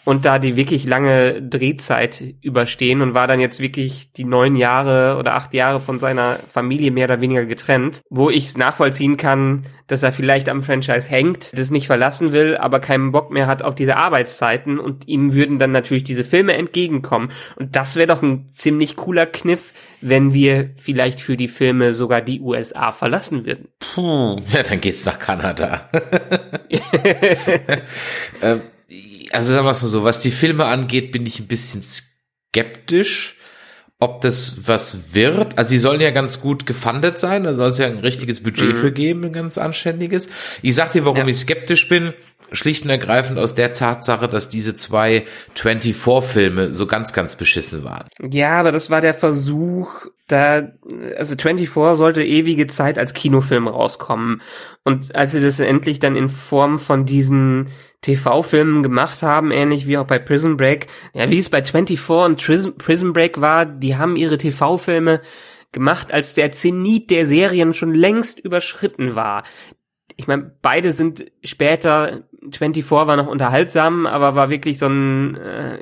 [0.06, 5.18] und da die wirklich lange Drehzeit überstehen und war dann jetzt wirklich die neun Jahre
[5.18, 9.64] oder acht Jahre von seiner Familie mehr oder weniger getrennt, wo ich es nachvollziehen kann,
[9.88, 13.62] dass er vielleicht am Franchise hängt, das nicht verlassen will, aber keinen Bock mehr hat
[13.62, 17.32] auf diese Arbeitszeiten und ihm würden dann natürlich diese Filme entgegenkommen.
[17.56, 22.22] Und das wäre doch ein ziemlich cooler Kniff, wenn wir vielleicht für die Filme sogar
[22.22, 23.68] die USA verlassen würden.
[23.80, 25.90] Puh, ja, dann geht's nach Kanada.
[28.42, 28.62] ähm,
[29.32, 33.36] also sagen wir es mal so, was die Filme angeht, bin ich ein bisschen skeptisch.
[34.02, 35.58] ob das was wird.
[35.58, 38.70] Also sie sollen ja ganz gut gefundet sein, da soll es ja ein richtiges Budget
[38.70, 38.76] mhm.
[38.76, 40.30] für geben, ein ganz anständiges.
[40.62, 41.28] Ich sag dir, warum ja.
[41.28, 42.14] ich skeptisch bin.
[42.52, 45.26] Schlicht und ergreifend aus der Tatsache, dass diese zwei
[45.56, 48.08] 24-Filme so ganz, ganz beschissen waren.
[48.32, 50.72] Ja, aber das war der Versuch, da,
[51.18, 54.42] also 24 sollte ewige Zeit als Kinofilm rauskommen.
[54.84, 57.68] Und als sie das endlich dann in Form von diesen
[58.02, 60.88] TV-Filmen gemacht haben, ähnlich wie auch bei Prison Break.
[61.14, 65.22] Ja, wie es bei 24 und Prison Break war, die haben ihre TV-Filme
[65.72, 69.44] gemacht, als der Zenit der Serien schon längst überschritten war
[70.20, 75.80] ich meine, beide sind später, 24 war noch unterhaltsam, aber war wirklich so ein äh,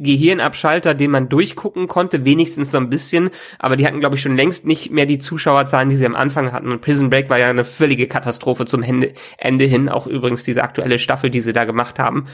[0.00, 4.34] Gehirnabschalter, den man durchgucken konnte, wenigstens so ein bisschen, aber die hatten, glaube ich, schon
[4.34, 6.72] längst nicht mehr die Zuschauerzahlen, die sie am Anfang hatten.
[6.72, 10.64] Und Prison Break war ja eine völlige Katastrophe zum Ende, Ende hin, auch übrigens diese
[10.64, 12.26] aktuelle Staffel, die sie da gemacht haben.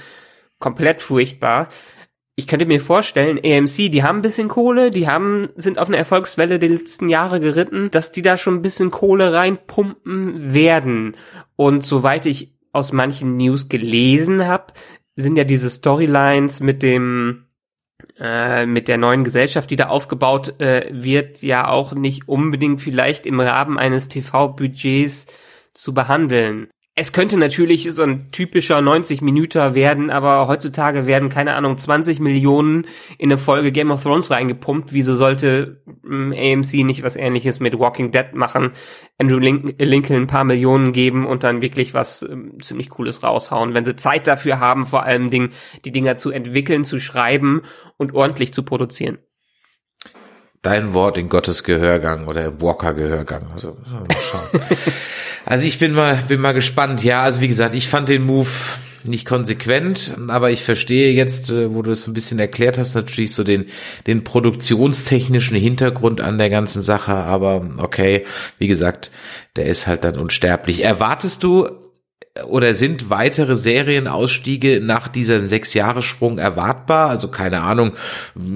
[0.58, 1.68] Komplett furchtbar
[2.34, 5.98] ich könnte mir vorstellen, AMC, die haben ein bisschen Kohle, die haben, sind auf eine
[5.98, 11.16] Erfolgswelle der letzten Jahre geritten, dass die da schon ein bisschen Kohle reinpumpen werden.
[11.56, 14.72] Und soweit ich aus manchen News gelesen habe,
[15.14, 17.44] sind ja diese Storylines mit dem
[18.18, 23.26] äh, mit der neuen Gesellschaft, die da aufgebaut äh, wird, ja auch nicht unbedingt vielleicht
[23.26, 25.26] im Rahmen eines TV-Budgets
[25.74, 26.68] zu behandeln.
[26.94, 32.20] Es könnte natürlich so ein typischer 90 Minüter werden, aber heutzutage werden, keine Ahnung, 20
[32.20, 34.92] Millionen in eine Folge Game of Thrones reingepumpt.
[34.92, 38.72] Wieso sollte ähm, AMC nicht was ähnliches mit Walking Dead machen?
[39.16, 43.86] Andrew Lincoln ein paar Millionen geben und dann wirklich was ähm, ziemlich Cooles raushauen, wenn
[43.86, 45.52] sie Zeit dafür haben, vor allem Dingen
[45.86, 47.62] die Dinger zu entwickeln, zu schreiben
[47.96, 49.16] und ordentlich zu produzieren
[50.62, 53.50] dein Wort in Gottes Gehörgang oder im Walker Gehörgang.
[53.52, 54.60] Also, mal schauen.
[55.44, 57.04] also ich bin mal, bin mal gespannt.
[57.04, 58.48] Ja, also wie gesagt, ich fand den Move
[59.04, 63.34] nicht konsequent, aber ich verstehe jetzt, äh, wo du es ein bisschen erklärt hast, natürlich
[63.34, 63.66] so den,
[64.06, 68.24] den produktionstechnischen Hintergrund an der ganzen Sache, aber okay,
[68.58, 69.10] wie gesagt,
[69.56, 70.84] der ist halt dann unsterblich.
[70.84, 71.68] Erwartest du
[72.48, 77.10] oder sind weitere Serienausstiege nach dieser Sechs-Jahres-Sprung erwartbar?
[77.10, 77.92] Also keine Ahnung,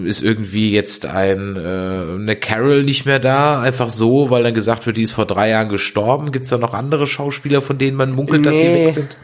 [0.05, 4.87] ist irgendwie jetzt ein äh, eine Carol nicht mehr da, einfach so, weil dann gesagt
[4.87, 6.33] wird, die ist vor drei Jahren gestorben.
[6.33, 8.49] Gibt es da noch andere Schauspieler, von denen man munkelt, nee.
[8.49, 9.17] dass sie weg sind?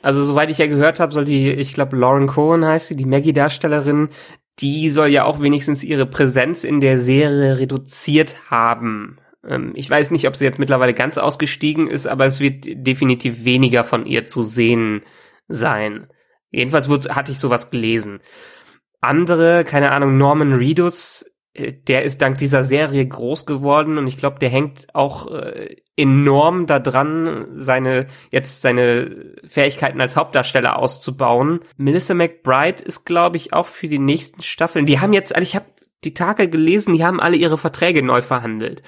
[0.00, 3.06] Also soweit ich ja gehört habe, soll die, ich glaube Lauren Cohen heißt sie, die
[3.06, 4.10] Maggie-Darstellerin,
[4.60, 9.18] die soll ja auch wenigstens ihre Präsenz in der Serie reduziert haben.
[9.46, 13.44] Ähm, ich weiß nicht, ob sie jetzt mittlerweile ganz ausgestiegen ist, aber es wird definitiv
[13.44, 15.02] weniger von ihr zu sehen
[15.48, 16.08] sein.
[16.50, 18.20] Jedenfalls wird, hatte ich sowas gelesen.
[19.00, 24.16] Andere, keine Ahnung, Norman Reedus, äh, der ist dank dieser Serie groß geworden und ich
[24.16, 31.60] glaube, der hängt auch äh, enorm daran, seine jetzt seine Fähigkeiten als Hauptdarsteller auszubauen.
[31.76, 34.86] Melissa McBride ist, glaube ich, auch für die nächsten Staffeln.
[34.86, 35.66] Die haben jetzt, also ich habe
[36.04, 38.82] die Tage gelesen, die haben alle ihre Verträge neu verhandelt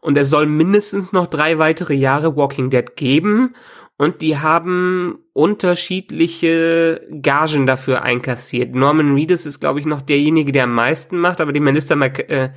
[0.00, 3.54] und es soll mindestens noch drei weitere Jahre Walking Dead geben
[3.96, 8.74] und die haben unterschiedliche Gagen dafür einkassiert.
[8.74, 12.54] Norman Reedus ist, glaube ich, noch derjenige, der am meisten macht, aber die Melissa McBride,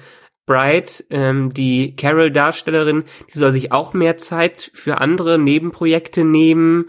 [0.47, 3.03] äh, ähm, die Carol-Darstellerin,
[3.33, 6.85] die soll sich auch mehr Zeit für andere Nebenprojekte nehmen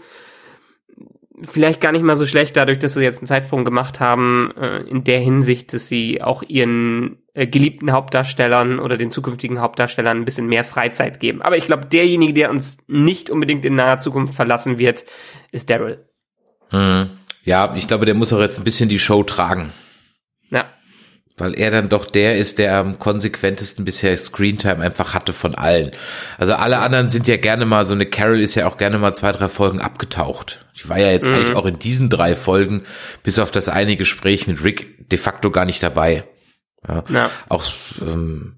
[1.43, 4.79] vielleicht gar nicht mal so schlecht, dadurch, dass sie jetzt einen Zeitsprung gemacht haben, äh,
[4.83, 10.25] in der Hinsicht, dass sie auch ihren äh, geliebten Hauptdarstellern oder den zukünftigen Hauptdarstellern ein
[10.25, 11.41] bisschen mehr Freizeit geben.
[11.41, 15.05] Aber ich glaube, derjenige, der uns nicht unbedingt in naher Zukunft verlassen wird,
[15.51, 16.09] ist Daryl.
[16.69, 17.11] Hm.
[17.43, 19.71] Ja, ich glaube, der muss auch jetzt ein bisschen die Show tragen.
[20.49, 20.65] Ja
[21.37, 25.91] weil er dann doch der ist, der am konsequentesten bisher Screentime einfach hatte von allen.
[26.37, 29.13] Also alle anderen sind ja gerne mal, so eine Carol ist ja auch gerne mal
[29.13, 30.65] zwei, drei Folgen abgetaucht.
[30.73, 31.33] Ich war ja jetzt mhm.
[31.33, 32.83] eigentlich auch in diesen drei Folgen,
[33.23, 36.23] bis auf das eine Gespräch mit Rick, de facto gar nicht dabei.
[36.87, 37.03] Ja.
[37.09, 37.31] ja.
[37.49, 37.63] Auch
[38.01, 38.55] ähm,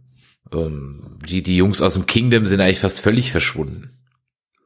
[0.53, 3.97] ähm, die, die Jungs aus dem Kingdom sind eigentlich fast völlig verschwunden.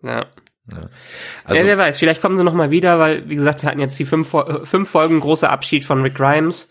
[0.04, 0.26] Ja.
[0.72, 0.90] Ja.
[1.44, 3.80] Also, ja, wer weiß, vielleicht kommen sie noch mal wieder, weil, wie gesagt, wir hatten
[3.80, 6.68] jetzt die fünf, fünf Folgen großer Abschied von Rick Grimes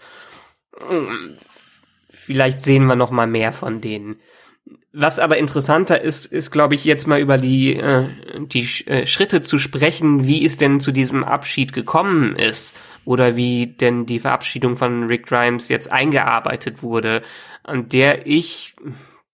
[2.30, 4.20] vielleicht sehen wir noch mal mehr von denen.
[4.92, 8.08] Was aber interessanter ist, ist, glaube ich, jetzt mal über die, äh,
[8.40, 13.66] die äh, Schritte zu sprechen, wie es denn zu diesem Abschied gekommen ist oder wie
[13.66, 17.22] denn die Verabschiedung von Rick Grimes jetzt eingearbeitet wurde,
[17.62, 18.74] an der ich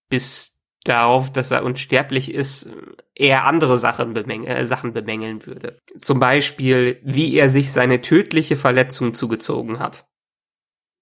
[0.09, 2.71] bis darauf, dass er unsterblich ist,
[3.15, 5.81] eher andere Sachen, bemäng äh, Sachen bemängeln würde.
[5.99, 10.07] Zum Beispiel, wie er sich seine tödliche Verletzung zugezogen hat.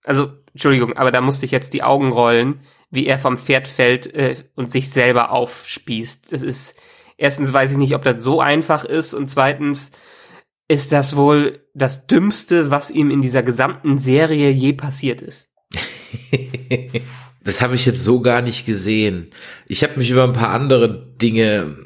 [0.05, 4.07] Also, Entschuldigung, aber da musste ich jetzt die Augen rollen, wie er vom Pferd fällt
[4.15, 6.33] äh, und sich selber aufspießt.
[6.33, 6.75] Das ist,
[7.17, 9.93] erstens weiß ich nicht, ob das so einfach ist und zweitens
[10.69, 15.51] ist das wohl das Dümmste, was ihm in dieser gesamten Serie je passiert ist.
[17.45, 19.29] Das habe ich jetzt so gar nicht gesehen.
[19.69, 21.77] Ich habe mich über ein paar andere Dinge,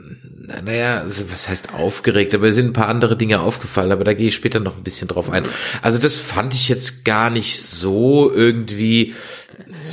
[0.65, 4.29] naja, was heißt aufgeregt, aber es sind ein paar andere Dinge aufgefallen, aber da gehe
[4.29, 5.45] ich später noch ein bisschen drauf ein.
[5.83, 9.15] Also das fand ich jetzt gar nicht so irgendwie.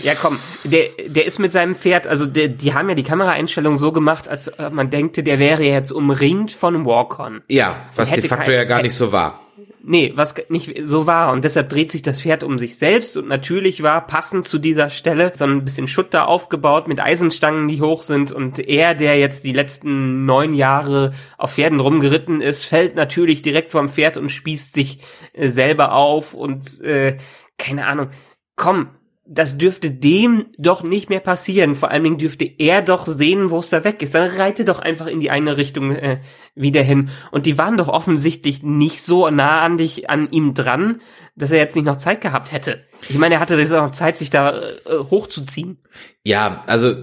[0.02, 3.78] Ja, komm, der, der ist mit seinem Pferd, also der, die haben ja die Kameraeinstellung
[3.78, 7.41] so gemacht, als man denkte, der wäre jetzt umringt von Walk-On.
[7.48, 9.44] Ja, was de facto ja gar nicht so war.
[9.88, 11.32] Nee, was nicht so war.
[11.32, 13.17] Und deshalb dreht sich das Pferd um sich selbst.
[13.17, 17.82] Und natürlich war passend zu dieser Stelle so ein bisschen Schutter aufgebaut mit Eisenstangen, die
[17.82, 18.32] hoch sind.
[18.32, 23.74] Und er, der jetzt die letzten neun Jahre auf Pferden rumgeritten ist, fällt natürlich direkt
[23.74, 25.02] vom Pferd und spießt sich
[25.34, 26.34] äh, selber auf.
[26.34, 27.17] Und äh,
[27.60, 28.10] keine Ahnung.
[28.56, 28.89] Komm,
[29.27, 31.73] das dürfte dem doch nicht mehr passieren.
[31.73, 34.13] Vor allen Dingen dürfte er doch sehen, wo es da weg ist.
[34.13, 36.19] Dann reite doch einfach in die eine Richtung äh,
[36.53, 37.09] wieder hin.
[37.31, 41.01] Und die waren doch offensichtlich nicht so nah an dich, an ihm dran,
[41.35, 42.83] dass er jetzt nicht noch Zeit gehabt hätte.
[43.09, 45.79] Ich meine, er hatte jetzt auch noch Zeit, sich da äh, hochzuziehen.
[46.23, 46.95] Ja, also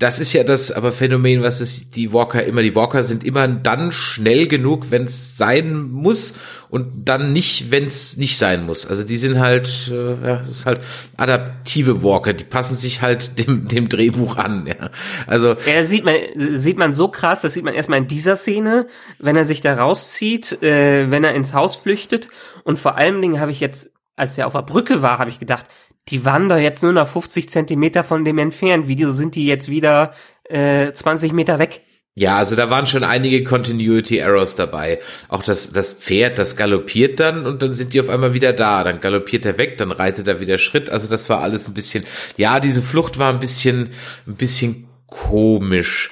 [0.00, 3.46] das ist ja das aber Phänomen, was es die Walker immer, die Walker sind immer
[3.46, 6.38] dann schnell genug, wenn es sein muss
[6.70, 8.86] und dann nicht, wenn es nicht sein muss.
[8.86, 10.80] Also die sind halt, äh, ja, das ist halt
[11.18, 14.88] adaptive Walker, die passen sich halt dem, dem Drehbuch an, ja.
[15.26, 15.48] Also.
[15.48, 18.86] Ja, das sieht man, sieht man so krass, das sieht man erstmal in dieser Szene,
[19.18, 22.28] wenn er sich da rauszieht, äh, wenn er ins Haus flüchtet
[22.64, 25.38] und vor allen Dingen habe ich jetzt als er auf der Brücke war, habe ich
[25.38, 25.64] gedacht,
[26.10, 28.88] die waren da jetzt nur noch 50 Zentimeter von dem entfernt.
[28.88, 30.12] Wieso sind die jetzt wieder
[30.44, 31.82] äh, 20 Meter weg?
[32.16, 34.98] Ja, also da waren schon einige Continuity Errors dabei.
[35.28, 38.82] Auch das, das Pferd, das galoppiert dann und dann sind die auf einmal wieder da.
[38.82, 40.90] Dann galoppiert er weg, dann reitet er wieder Schritt.
[40.90, 42.04] Also das war alles ein bisschen,
[42.36, 43.90] ja, diese Flucht war ein bisschen,
[44.26, 46.10] ein bisschen komisch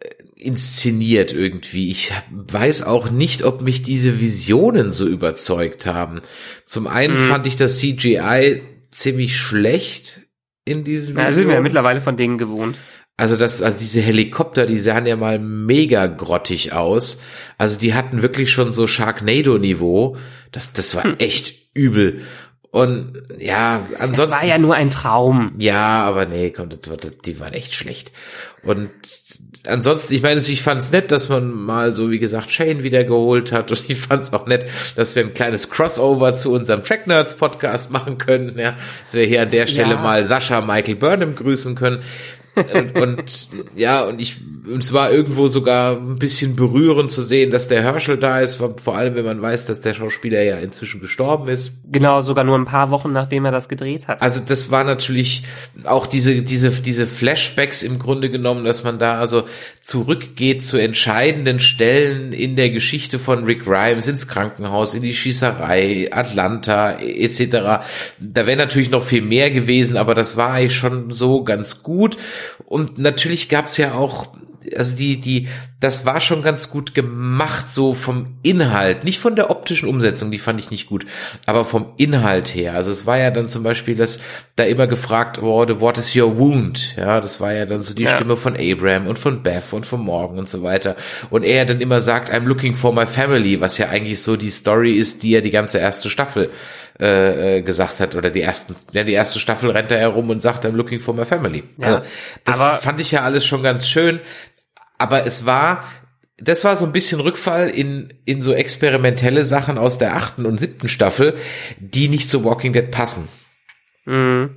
[0.00, 1.90] äh, inszeniert irgendwie.
[1.90, 6.22] Ich weiß auch nicht, ob mich diese Visionen so überzeugt haben.
[6.64, 7.28] Zum einen hm.
[7.28, 8.62] fand ich das CGI
[8.94, 10.22] ziemlich schlecht
[10.64, 11.26] in diesen Visionen.
[11.26, 12.78] Ja, sind wir ja mittlerweile von denen gewohnt.
[13.16, 17.20] Also das, also diese Helikopter, die sahen ja mal mega grottig aus.
[17.58, 20.16] Also die hatten wirklich schon so Sharknado-Niveau.
[20.50, 21.16] Das, das war hm.
[21.18, 22.22] echt übel.
[22.74, 24.34] Und ja, ansonsten.
[24.34, 25.52] Es war ja nur ein Traum.
[25.56, 26.70] Ja, aber nee, komm,
[27.24, 28.10] die waren echt schlecht.
[28.64, 28.90] Und
[29.64, 33.52] ansonsten, ich meine, ich fand es nett, dass man mal so, wie gesagt, Shane wiedergeholt
[33.52, 33.70] hat.
[33.70, 37.36] Und ich fand es auch nett, dass wir ein kleines Crossover zu unserem Track Nerds
[37.36, 38.58] Podcast machen können.
[38.58, 40.00] Ja, dass wir hier an der Stelle ja.
[40.00, 42.02] mal Sascha Michael Burnham grüßen können
[42.56, 44.36] und, und ja, und ich,
[44.78, 48.96] es war irgendwo sogar ein bisschen berührend zu sehen, dass der Herschel da ist, vor
[48.96, 51.72] allem wenn man weiß, dass der Schauspieler ja inzwischen gestorben ist.
[51.90, 54.22] Genau, sogar nur ein paar Wochen nachdem er das gedreht hat.
[54.22, 55.44] Also das war natürlich
[55.84, 59.44] auch diese, diese, diese Flashbacks im Grunde genommen, dass man da also
[59.82, 66.08] zurückgeht zu entscheidenden Stellen in der Geschichte von Rick Grimes, ins Krankenhaus, in die Schießerei,
[66.12, 67.84] Atlanta etc.
[68.20, 72.16] Da wäre natürlich noch viel mehr gewesen, aber das war eigentlich schon so ganz gut.
[72.66, 74.28] Und natürlich gab's ja auch
[74.76, 75.48] also die, die,
[75.80, 80.38] das war schon ganz gut gemacht, so vom Inhalt, nicht von der optischen Umsetzung, die
[80.38, 81.06] fand ich nicht gut,
[81.46, 82.74] aber vom Inhalt her.
[82.74, 84.20] Also es war ja dann zum Beispiel, dass
[84.56, 86.96] da immer gefragt wurde, what is your wound?
[86.96, 88.14] Ja, das war ja dann so die ja.
[88.14, 90.96] Stimme von Abraham und von Beth und von Morgan und so weiter.
[91.30, 94.50] Und er dann immer sagt, I'm looking for my family, was ja eigentlich so die
[94.50, 96.50] Story ist, die ja die ganze erste Staffel
[96.98, 100.64] äh, gesagt hat oder die ersten, ja die erste Staffel rennt er herum und sagt,
[100.64, 101.64] I'm looking for my family.
[101.78, 102.06] Ja, also,
[102.44, 104.20] das aber fand ich ja alles schon ganz schön,
[104.98, 105.84] aber es war
[106.38, 110.58] das war so ein bisschen Rückfall in, in so experimentelle Sachen aus der achten und
[110.58, 111.36] siebten Staffel,
[111.78, 113.28] die nicht zu Walking Dead passen.
[114.04, 114.56] Mhm.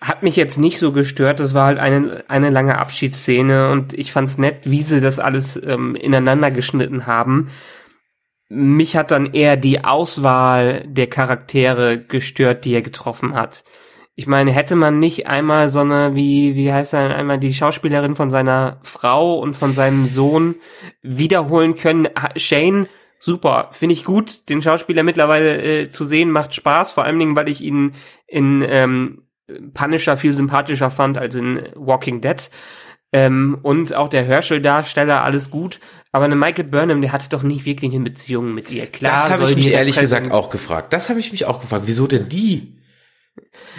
[0.00, 4.12] Hat mich jetzt nicht so gestört, das war halt eine, eine lange Abschiedsszene und ich
[4.12, 7.50] fand's nett, wie sie das alles ähm, ineinander geschnitten haben
[8.54, 13.64] mich hat dann eher die Auswahl der Charaktere gestört, die er getroffen hat.
[14.14, 18.14] Ich meine, hätte man nicht einmal so eine, wie, wie heißt er, einmal die Schauspielerin
[18.14, 20.56] von seiner Frau und von seinem Sohn
[21.00, 22.08] wiederholen können?
[22.36, 22.88] Shane,
[23.18, 27.36] super, finde ich gut, den Schauspieler mittlerweile äh, zu sehen, macht Spaß, vor allen Dingen,
[27.36, 27.94] weil ich ihn
[28.26, 29.22] in ähm,
[29.72, 32.50] Punisher viel sympathischer fand als in Walking Dead.
[33.14, 35.80] Ähm, und auch der Herschel-Darsteller, alles gut.
[36.12, 38.86] Aber eine Michael Burnham, der hatte doch nicht wirklich eine Beziehung mit ihr.
[38.86, 40.92] Klar, das habe ich mich ehrlich gesagt auch gefragt.
[40.92, 41.84] Das habe ich mich auch gefragt.
[41.86, 42.76] Wieso denn die?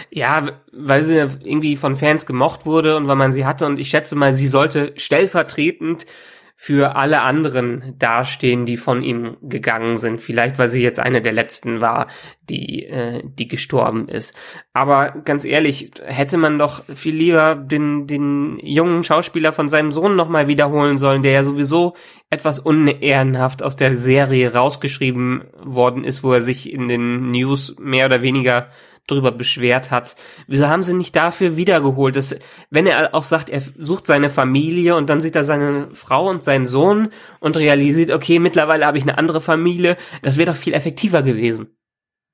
[0.09, 3.67] Ja, weil sie irgendwie von Fans gemocht wurde und weil man sie hatte.
[3.67, 6.07] Und ich schätze mal, sie sollte stellvertretend
[6.55, 10.21] für alle anderen dastehen, die von ihm gegangen sind.
[10.21, 12.07] Vielleicht, weil sie jetzt eine der letzten war,
[12.49, 14.35] die, äh, die gestorben ist.
[14.71, 20.15] Aber ganz ehrlich, hätte man doch viel lieber den, den jungen Schauspieler von seinem Sohn
[20.15, 21.95] nochmal wiederholen sollen, der ja sowieso
[22.29, 28.05] etwas unehrenhaft aus der Serie rausgeschrieben worden ist, wo er sich in den News mehr
[28.05, 28.69] oder weniger
[29.07, 30.15] drüber beschwert hat.
[30.47, 32.15] Wieso haben sie nicht dafür wiedergeholt?
[32.15, 32.35] Das,
[32.69, 36.43] wenn er auch sagt, er sucht seine Familie und dann sieht er seine Frau und
[36.43, 40.73] seinen Sohn und realisiert, okay, mittlerweile habe ich eine andere Familie, das wäre doch viel
[40.73, 41.75] effektiver gewesen.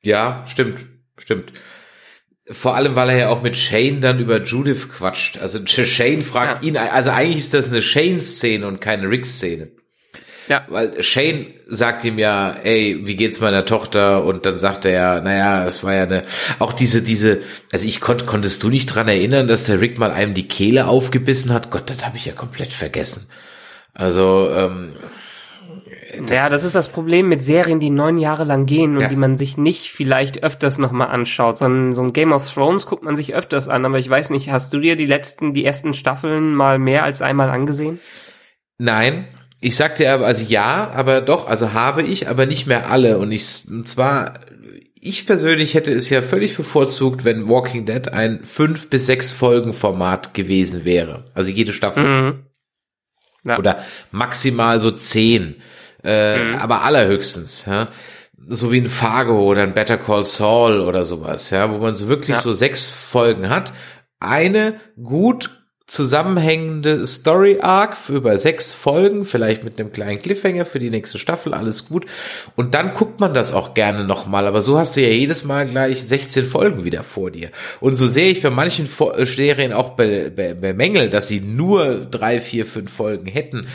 [0.01, 0.79] Ja, stimmt,
[1.17, 1.51] stimmt.
[2.51, 5.37] Vor allem, weil er ja auch mit Shane dann über Judith quatscht.
[5.37, 6.67] Also Shane fragt ja.
[6.67, 9.71] ihn, also eigentlich ist das eine Shane-Szene und keine Rick-Szene.
[10.49, 10.65] Ja.
[10.67, 14.23] Weil Shane sagt ihm ja, ey, wie geht's meiner Tochter?
[14.25, 16.23] Und dann sagt er ja, naja, das war ja eine,
[16.57, 20.09] auch diese, diese, also ich konnte, konntest du nicht dran erinnern, dass der Rick mal
[20.11, 21.69] einem die Kehle aufgebissen hat?
[21.69, 23.29] Gott, das habe ich ja komplett vergessen.
[23.93, 24.95] Also, ähm,
[26.17, 29.07] das ja, das ist das Problem mit Serien, die neun Jahre lang gehen und ja.
[29.07, 31.59] die man sich nicht vielleicht öfters nochmal anschaut.
[31.59, 34.31] So ein, so ein Game of Thrones guckt man sich öfters an, aber ich weiß
[34.31, 37.99] nicht, hast du dir die letzten, die ersten Staffeln mal mehr als einmal angesehen?
[38.79, 39.27] Nein,
[39.61, 43.17] ich sagte aber, also ja, aber doch, also habe ich, aber nicht mehr alle.
[43.17, 44.39] Und ich, und zwar,
[45.01, 49.73] ich persönlich hätte es ja völlig bevorzugt, wenn Walking Dead ein fünf bis sechs Folgen
[49.73, 51.25] Format gewesen wäre.
[51.33, 52.03] Also jede Staffel.
[52.03, 52.45] Mhm.
[53.45, 53.57] Ja.
[53.57, 55.55] Oder maximal so zehn.
[56.03, 56.55] Äh, mhm.
[56.55, 57.87] Aber allerhöchstens, ja.
[58.47, 62.07] So wie ein Fargo oder ein Better Call Saul oder sowas, ja, wo man so
[62.07, 62.41] wirklich ja.
[62.41, 63.73] so sechs Folgen hat.
[64.21, 65.59] Eine gut
[65.89, 71.53] zusammenhängende Story Arc über sechs Folgen, vielleicht mit einem kleinen Cliffhanger für die nächste Staffel,
[71.53, 72.05] alles gut.
[72.55, 75.65] Und dann guckt man das auch gerne nochmal, aber so hast du ja jedes Mal
[75.65, 77.49] gleich 16 Folgen wieder vor dir.
[77.79, 78.87] Und so sehe ich bei manchen
[79.25, 83.67] Serien auch bemängelt, dass sie nur drei, vier, fünf Folgen hätten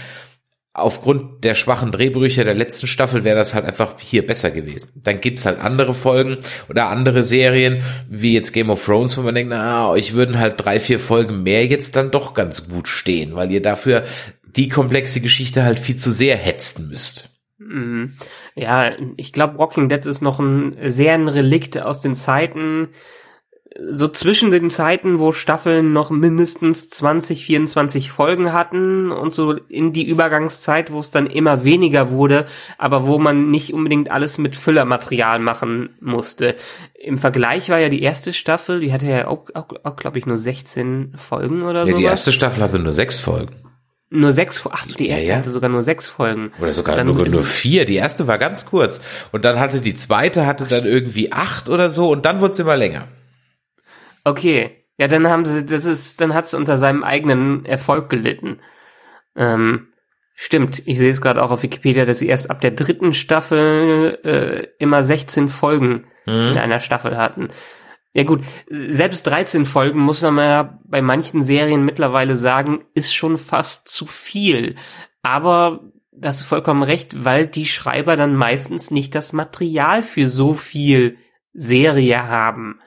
[0.74, 5.00] aufgrund der schwachen Drehbrüche der letzten Staffel wäre das halt einfach hier besser gewesen.
[5.04, 9.36] Dann gibt's halt andere Folgen oder andere Serien, wie jetzt Game of Thrones, wo man
[9.36, 13.36] denkt, na, euch würden halt drei, vier Folgen mehr jetzt dann doch ganz gut stehen,
[13.36, 14.02] weil ihr dafür
[14.44, 17.30] die komplexe Geschichte halt viel zu sehr hetzen müsst.
[17.58, 18.16] Mhm.
[18.56, 22.88] Ja, ich glaube, Walking Dead ist noch ein sehr ein Relikt aus den Zeiten,
[23.90, 29.92] so zwischen den Zeiten, wo Staffeln noch mindestens 20, 24 Folgen hatten und so in
[29.92, 32.46] die Übergangszeit, wo es dann immer weniger wurde,
[32.78, 36.54] aber wo man nicht unbedingt alles mit Füllermaterial machen musste.
[36.94, 40.26] Im Vergleich war ja die erste Staffel, die hatte ja auch, auch, auch glaube ich,
[40.26, 41.90] nur 16 Folgen oder so.
[41.90, 43.56] Ja, die erste Staffel hatte nur sechs Folgen.
[44.10, 45.38] Nur sechs, ach so, die erste ja, ja.
[45.38, 46.52] hatte sogar nur sechs Folgen.
[46.60, 47.84] Oder sogar dann nur, nur vier.
[47.84, 49.00] Die erste war ganz kurz.
[49.32, 52.58] Und dann hatte die zweite, hatte dann irgendwie acht oder so und dann wurde es
[52.60, 53.08] immer länger.
[54.24, 54.84] Okay.
[54.96, 58.60] Ja, dann haben sie, das ist, dann hat es unter seinem eigenen Erfolg gelitten.
[59.34, 59.88] Ähm,
[60.36, 64.18] stimmt, ich sehe es gerade auch auf Wikipedia, dass sie erst ab der dritten Staffel
[64.24, 66.52] äh, immer 16 Folgen mhm.
[66.52, 67.48] in einer Staffel hatten.
[68.12, 73.38] Ja gut, selbst 13 Folgen muss man ja bei manchen Serien mittlerweile sagen, ist schon
[73.38, 74.76] fast zu viel.
[75.22, 75.80] Aber
[76.12, 81.16] das ist vollkommen recht, weil die Schreiber dann meistens nicht das Material für so viel
[81.52, 82.80] Serie haben.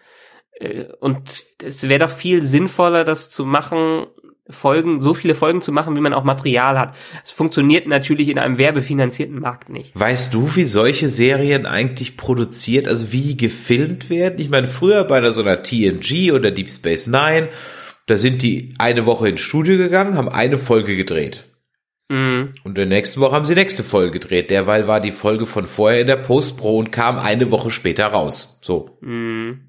[0.59, 4.07] Äh, und es wäre doch viel sinnvoller, das zu machen,
[4.49, 6.95] Folgen, so viele Folgen zu machen, wie man auch Material hat.
[7.23, 9.91] Es funktioniert natürlich in einem werbefinanzierten Markt nicht.
[9.99, 14.39] Weißt du, wie solche Serien eigentlich produziert, also wie die gefilmt werden?
[14.39, 17.49] Ich meine, früher bei so einer TNG oder Deep Space Nine,
[18.05, 21.43] da sind die eine Woche ins Studio gegangen, haben eine Folge gedreht.
[22.09, 22.53] Mhm.
[22.63, 24.49] Und in der nächsten Woche haben sie nächste Folge gedreht.
[24.49, 28.59] Derweil war die Folge von vorher in der Postpro und kam eine Woche später raus.
[28.61, 28.97] So.
[29.01, 29.66] Mhm.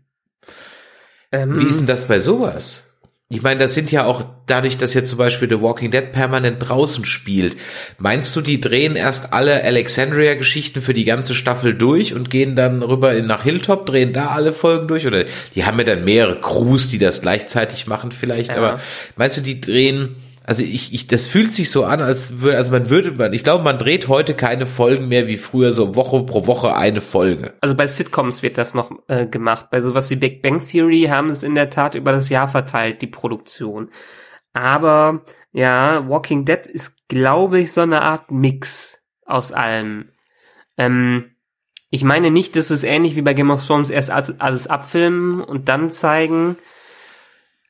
[1.33, 2.89] Ähm, Wie ist denn das bei sowas?
[3.31, 6.67] Ich meine, das sind ja auch dadurch, dass jetzt zum Beispiel The Walking Dead permanent
[6.67, 7.59] draußen spielt.
[7.99, 12.83] Meinst du, die drehen erst alle Alexandria-Geschichten für die ganze Staffel durch und gehen dann
[12.83, 15.07] rüber in, nach Hilltop, drehen da alle Folgen durch?
[15.07, 18.51] Oder die haben ja dann mehrere Crews, die das gleichzeitig machen vielleicht.
[18.51, 18.57] Ja.
[18.57, 18.81] Aber
[19.17, 20.17] meinst du, die drehen
[20.49, 23.45] also ich, ich, das fühlt sich so an, als würde, also man würde, man, ich
[23.45, 27.53] glaube, man dreht heute keine Folgen mehr wie früher, so Woche pro Woche eine Folge.
[27.61, 29.67] Also bei Sitcoms wird das noch äh, gemacht.
[29.71, 33.03] Bei sowas wie Big Bang Theory haben es in der Tat über das Jahr verteilt,
[33.03, 33.91] die Produktion.
[34.55, 35.21] Aber
[35.53, 40.13] ja, Walking Dead ist, glaube ich, so eine Art Mix aus allem.
[40.79, 41.33] Ähm,
[41.91, 45.43] ich meine nicht, dass es ähnlich wie bei Game of Thrones erst alles, alles abfilmen
[45.43, 46.57] und dann zeigen,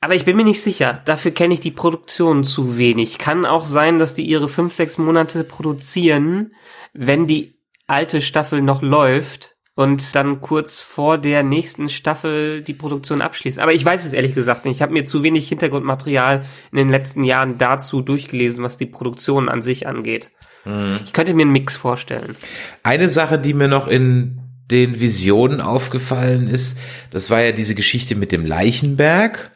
[0.01, 1.03] aber ich bin mir nicht sicher.
[1.05, 3.19] Dafür kenne ich die Produktion zu wenig.
[3.19, 6.53] Kann auch sein, dass die ihre fünf, sechs Monate produzieren,
[6.93, 13.23] wenn die alte Staffel noch läuft und dann kurz vor der nächsten Staffel die Produktion
[13.23, 13.59] abschließt.
[13.59, 14.77] Aber ich weiß es ehrlich gesagt nicht.
[14.77, 19.49] Ich habe mir zu wenig Hintergrundmaterial in den letzten Jahren dazu durchgelesen, was die Produktion
[19.49, 20.33] an sich angeht.
[20.65, 21.01] Mhm.
[21.05, 22.37] Ich könnte mir einen Mix vorstellen.
[22.83, 26.79] Eine Sache, die mir noch in den Visionen aufgefallen ist,
[27.11, 29.53] das war ja diese Geschichte mit dem Leichenberg.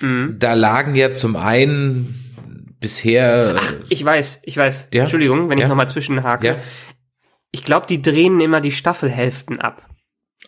[0.00, 0.36] Mhm.
[0.38, 2.28] Da lagen ja zum einen
[2.80, 3.56] bisher.
[3.58, 4.88] Ach, ich weiß, ich weiß.
[4.92, 5.02] Ja?
[5.02, 5.64] Entschuldigung, wenn ja?
[5.64, 6.46] ich nochmal zwischenhake.
[6.46, 6.56] Ja?
[7.50, 9.86] Ich glaube, die drehen immer die Staffelhälften ab.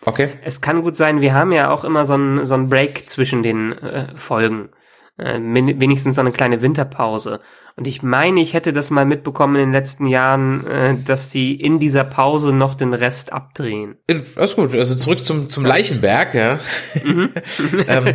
[0.04, 0.34] Okay.
[0.44, 3.42] Es kann gut sein, wir haben ja auch immer so einen so einen Break zwischen
[3.42, 4.70] den äh, Folgen.
[5.16, 7.40] Äh, wenigstens so eine kleine Winterpause.
[7.76, 11.60] Und ich meine, ich hätte das mal mitbekommen in den letzten Jahren, äh, dass die
[11.60, 13.96] in dieser Pause noch den Rest abdrehen.
[14.36, 16.58] Alles gut, also zurück zum, zum Leichenberg, ja.
[17.04, 17.30] Mhm.
[17.88, 18.14] ähm,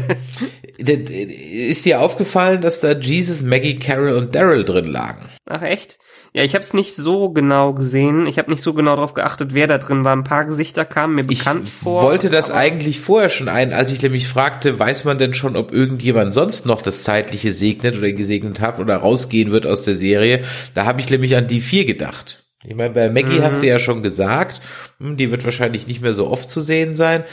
[0.77, 5.29] ist dir aufgefallen, dass da Jesus, Maggie, Carol und Daryl drin lagen?
[5.45, 5.99] Ach echt?
[6.35, 8.25] Ja, ich habe es nicht so genau gesehen.
[8.25, 10.13] Ich habe nicht so genau darauf geachtet, wer da drin war.
[10.13, 12.01] Ein paar Gesichter kamen mir bekannt ich vor.
[12.01, 15.55] Ich wollte das eigentlich vorher schon ein, als ich nämlich fragte, weiß man denn schon,
[15.55, 19.95] ob irgendjemand sonst noch das Zeitliche segnet oder gesegnet hat oder rausgehen wird aus der
[19.95, 20.43] Serie?
[20.73, 22.43] Da habe ich nämlich an die vier gedacht.
[22.65, 23.43] Ich meine, bei Maggie mhm.
[23.43, 24.59] hast du ja schon gesagt,
[24.99, 27.23] hm, die wird wahrscheinlich nicht mehr so oft zu sehen sein.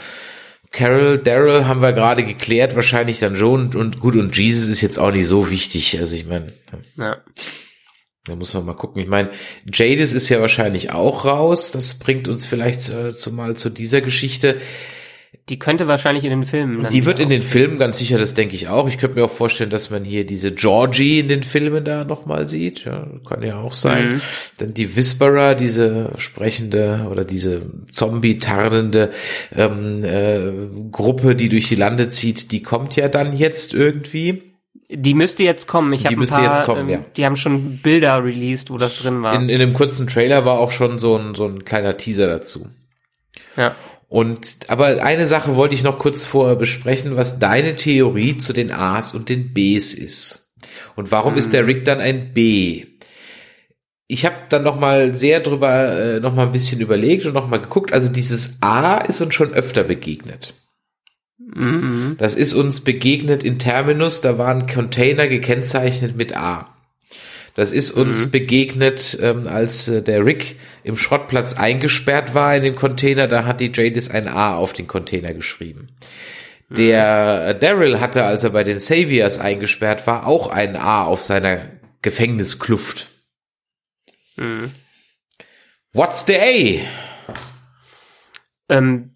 [0.71, 4.97] Carol, Daryl haben wir gerade geklärt, wahrscheinlich dann schon und gut und Jesus ist jetzt
[4.97, 5.99] auch nicht so wichtig.
[5.99, 6.53] Also ich meine,
[6.95, 7.17] ja.
[8.25, 9.01] Da muss man mal gucken.
[9.01, 9.31] Ich meine,
[9.71, 11.71] Jadis ist ja wahrscheinlich auch raus.
[11.71, 14.55] Das bringt uns vielleicht äh, zumal zu dieser Geschichte.
[15.49, 16.87] Die könnte wahrscheinlich in den Filmen.
[16.89, 18.87] Die wird in den Filmen ganz sicher, das denke ich auch.
[18.87, 22.47] Ich könnte mir auch vorstellen, dass man hier diese Georgie in den Filmen da nochmal
[22.47, 22.85] sieht.
[22.85, 24.09] Ja, kann ja auch sein.
[24.09, 24.21] Mhm.
[24.59, 29.11] Dann die Whisperer, diese sprechende oder diese Zombie-tarnende
[29.53, 34.52] ähm, äh, Gruppe, die durch die Lande zieht, die kommt ja dann jetzt irgendwie.
[34.89, 35.93] Die müsste jetzt kommen.
[35.93, 37.05] Ich habe ein paar, jetzt kommen, ähm, ja.
[37.17, 39.33] Die haben schon Bilder released, wo das drin war.
[39.33, 42.67] In, in dem kurzen Trailer war auch schon so ein, so ein kleiner Teaser dazu.
[43.55, 43.75] Ja.
[44.09, 48.71] Und aber eine Sache wollte ich noch kurz vorher besprechen, was deine Theorie zu den
[48.71, 50.53] A's und den B's ist.
[50.95, 51.39] Und warum hm.
[51.39, 52.85] ist der Rick dann ein B?
[54.07, 57.47] Ich habe dann noch mal sehr drüber äh, noch mal ein bisschen überlegt und noch
[57.47, 57.93] mal geguckt.
[57.93, 60.53] Also dieses A ist uns schon öfter begegnet.
[61.37, 62.15] Mhm.
[62.17, 66.69] Das ist uns begegnet in Terminus, da waren Container gekennzeichnet mit A.
[67.55, 68.31] Das ist uns mhm.
[68.31, 73.61] begegnet, ähm, als äh, der Rick im Schrottplatz eingesperrt war in dem Container, da hat
[73.61, 75.89] die Jadis ein A auf den Container geschrieben.
[76.69, 76.75] Mhm.
[76.75, 81.69] Der Daryl hatte, als er bei den Saviors eingesperrt war, auch ein A auf seiner
[82.01, 83.09] Gefängniskluft.
[84.35, 84.71] Mhm.
[85.93, 86.79] What's the A?
[88.69, 89.12] Ähm,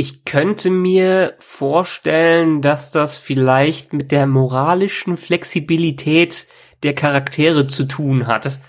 [0.00, 6.46] ich könnte mir vorstellen, dass das vielleicht mit der moralischen Flexibilität
[6.82, 8.60] der Charaktere zu tun hat.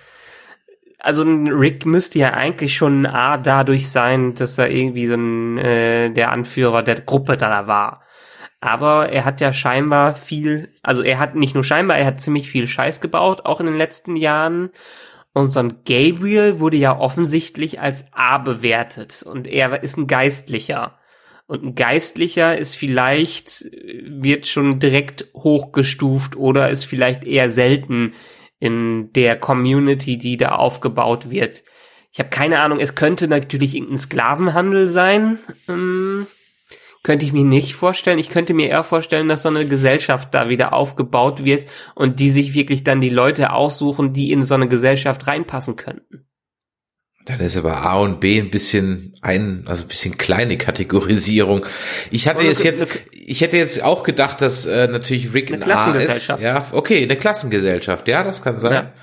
[0.99, 5.57] Also ein Rick müsste ja eigentlich schon A dadurch sein, dass er irgendwie so ein
[5.57, 8.03] äh, der Anführer der Gruppe da war.
[8.59, 12.49] Aber er hat ja scheinbar viel, also er hat nicht nur scheinbar, er hat ziemlich
[12.51, 14.71] viel Scheiß gebaut, auch in den letzten Jahren.
[15.33, 20.97] Und so ein Gabriel wurde ja offensichtlich als A bewertet und er ist ein Geistlicher.
[21.51, 23.69] Und ein Geistlicher ist vielleicht,
[24.07, 28.13] wird schon direkt hochgestuft oder ist vielleicht eher selten
[28.59, 31.65] in der Community, die da aufgebaut wird.
[32.13, 35.39] Ich habe keine Ahnung, es könnte natürlich irgendein Sklavenhandel sein.
[35.67, 36.25] Ähm,
[37.03, 38.17] könnte ich mir nicht vorstellen.
[38.17, 42.29] Ich könnte mir eher vorstellen, dass so eine Gesellschaft da wieder aufgebaut wird und die
[42.29, 46.30] sich wirklich dann die Leute aussuchen, die in so eine Gesellschaft reinpassen könnten.
[47.25, 51.65] Dann ist aber A und B ein bisschen ein, also ein bisschen kleine Kategorisierung.
[52.09, 55.71] Ich hatte jetzt jetzt, ich hätte jetzt auch gedacht, dass äh, natürlich Rick eine ein
[55.71, 56.27] A ist.
[56.39, 58.07] Ja, okay, eine Klassengesellschaft.
[58.07, 58.73] Ja, das kann sein.
[58.73, 58.93] Ja.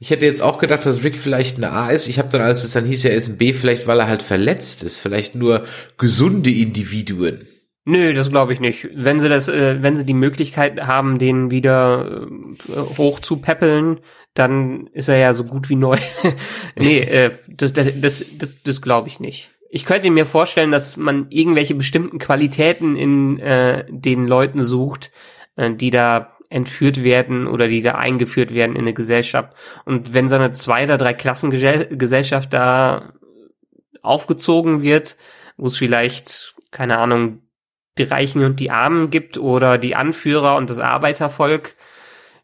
[0.00, 2.06] Ich hätte jetzt auch gedacht, dass Rick vielleicht eine A ist.
[2.06, 4.22] Ich habe dann, als es dann hieß, er ist ein B, vielleicht weil er halt
[4.22, 7.48] verletzt ist, vielleicht nur gesunde Individuen.
[7.90, 8.86] Nö, das glaube ich nicht.
[8.92, 12.28] Wenn sie das, äh, wenn sie die Möglichkeit haben, den wieder
[12.68, 14.00] äh, hoch zu peppeln,
[14.34, 15.96] dann ist er ja so gut wie neu.
[16.76, 17.86] nee, äh, das, das,
[18.36, 19.48] das, das, glaube ich nicht.
[19.70, 25.10] Ich könnte mir vorstellen, dass man irgendwelche bestimmten Qualitäten in äh, den Leuten sucht,
[25.56, 29.54] äh, die da entführt werden oder die da eingeführt werden in eine Gesellschaft.
[29.86, 33.14] Und wenn so eine zwei oder drei Klassengesellschaft da
[34.02, 35.16] aufgezogen wird,
[35.56, 37.40] wo es vielleicht, keine Ahnung,
[37.98, 41.74] die Reichen und die Armen gibt oder die Anführer und das Arbeitervolk.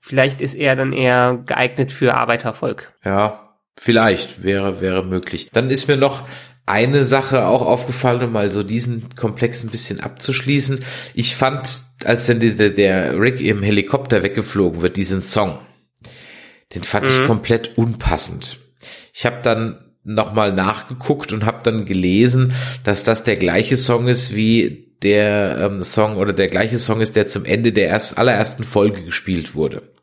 [0.00, 2.92] Vielleicht ist er dann eher geeignet für Arbeitervolk.
[3.04, 5.50] Ja, vielleicht wäre, wäre möglich.
[5.52, 6.24] Dann ist mir noch
[6.66, 10.84] eine Sache auch aufgefallen, um mal so diesen Komplex ein bisschen abzuschließen.
[11.14, 15.58] Ich fand, als dann der, der Rick im Helikopter weggeflogen wird, diesen Song,
[16.74, 17.12] den fand mhm.
[17.12, 18.58] ich komplett unpassend.
[19.12, 22.52] Ich habe dann nochmal nachgeguckt und habe dann gelesen,
[22.84, 27.16] dass das der gleiche Song ist wie der ähm, Song oder der gleiche Song ist,
[27.16, 29.94] der zum Ende der erst, allerersten Folge gespielt wurde.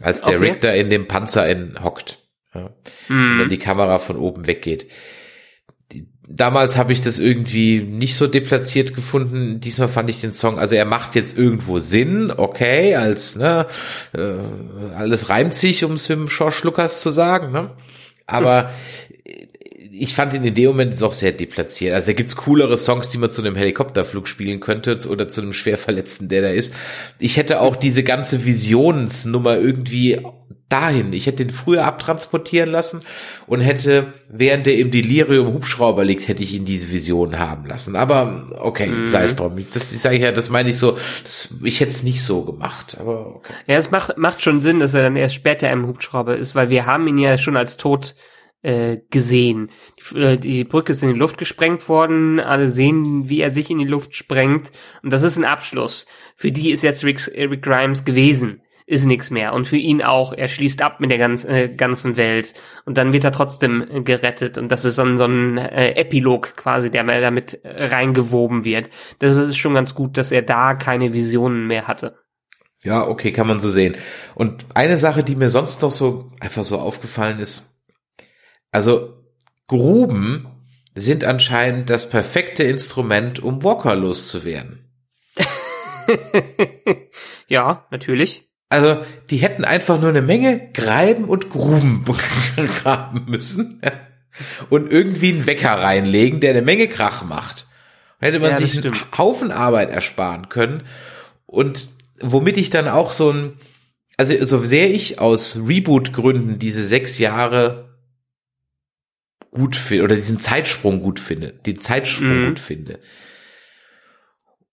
[0.00, 0.56] Als der okay.
[0.60, 2.18] Da in dem Panzer in hockt.
[2.54, 2.70] Ja,
[3.08, 3.40] mm.
[3.42, 4.88] Und die Kamera von oben weggeht.
[5.92, 9.60] Die, damals habe ich das irgendwie nicht so deplatziert gefunden.
[9.60, 13.66] Diesmal fand ich den Song, also er macht jetzt irgendwo Sinn, okay, als, ne,
[14.16, 14.36] äh,
[14.96, 17.70] alles reimt sich, um es im Schorsch Lukas zu sagen, ne?
[18.26, 18.70] Aber
[19.98, 21.94] ich fand ihn in dem Moment doch sehr deplatziert.
[21.94, 25.52] Also da gibt's coolere Songs, die man zu einem Helikopterflug spielen könnte oder zu einem
[25.52, 26.74] Schwerverletzten, der da ist.
[27.18, 30.20] Ich hätte auch diese ganze Visionsnummer irgendwie
[30.68, 31.12] dahin.
[31.12, 33.02] Ich hätte den früher abtransportieren lassen
[33.46, 37.94] und hätte, während er im Delirium Hubschrauber liegt, hätte ich ihn diese Vision haben lassen.
[37.94, 39.06] Aber okay, mhm.
[39.06, 39.64] sei es drum.
[39.72, 42.96] Das sage ich ja, das meine ich so, das, ich hätte es nicht so gemacht.
[42.98, 43.52] Aber okay.
[43.66, 46.70] Ja, es macht, macht schon Sinn, dass er dann erst später im Hubschrauber ist, weil
[46.70, 48.16] wir haben ihn ja schon als tot
[48.64, 49.70] äh, gesehen.
[49.98, 53.70] Die, äh, die Brücke ist in die Luft gesprengt worden, alle sehen, wie er sich
[53.70, 56.06] in die Luft sprengt und das ist ein Abschluss.
[56.34, 59.54] Für die ist jetzt Rick, Rick Grimes gewesen ist nichts mehr.
[59.54, 62.54] Und für ihn auch, er schließt ab mit der ganzen, äh, ganzen Welt.
[62.84, 64.58] Und dann wird er trotzdem äh, gerettet.
[64.58, 68.90] Und das ist so ein, so ein äh, Epilog quasi, der mal damit reingewoben wird.
[69.20, 72.18] Das ist schon ganz gut, dass er da keine Visionen mehr hatte.
[72.82, 73.96] Ja, okay, kann man so sehen.
[74.34, 77.73] Und eine Sache, die mir sonst noch so einfach so aufgefallen ist,
[78.74, 79.14] also
[79.68, 80.48] Gruben
[80.96, 84.90] sind anscheinend das perfekte Instrument, um Walker loszuwerden.
[87.48, 88.50] ja, natürlich.
[88.68, 92.04] Also, die hätten einfach nur eine Menge Greiben und Gruben
[92.82, 93.80] graben müssen
[94.70, 97.68] und irgendwie einen Wecker reinlegen, der eine Menge Krach macht.
[98.18, 100.82] Dann hätte man ja, sich einen Haufen Arbeit ersparen können
[101.46, 103.52] und womit ich dann auch so ein,
[104.16, 107.93] also so sehr ich aus Reboot-Gründen diese sechs Jahre
[109.54, 112.48] gut finde oder diesen Zeitsprung gut finde, den Zeitsprung mhm.
[112.48, 112.98] gut finde,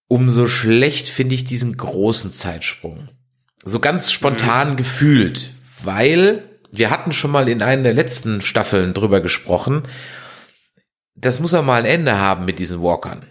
[0.07, 3.07] umso schlecht finde ich diesen großen Zeitsprung
[3.63, 4.75] so ganz spontan mhm.
[4.77, 5.51] gefühlt,
[5.83, 9.83] weil wir hatten schon mal in einer der letzten Staffeln drüber gesprochen.
[11.15, 13.25] Das muss ja mal ein Ende haben mit diesen Walkern.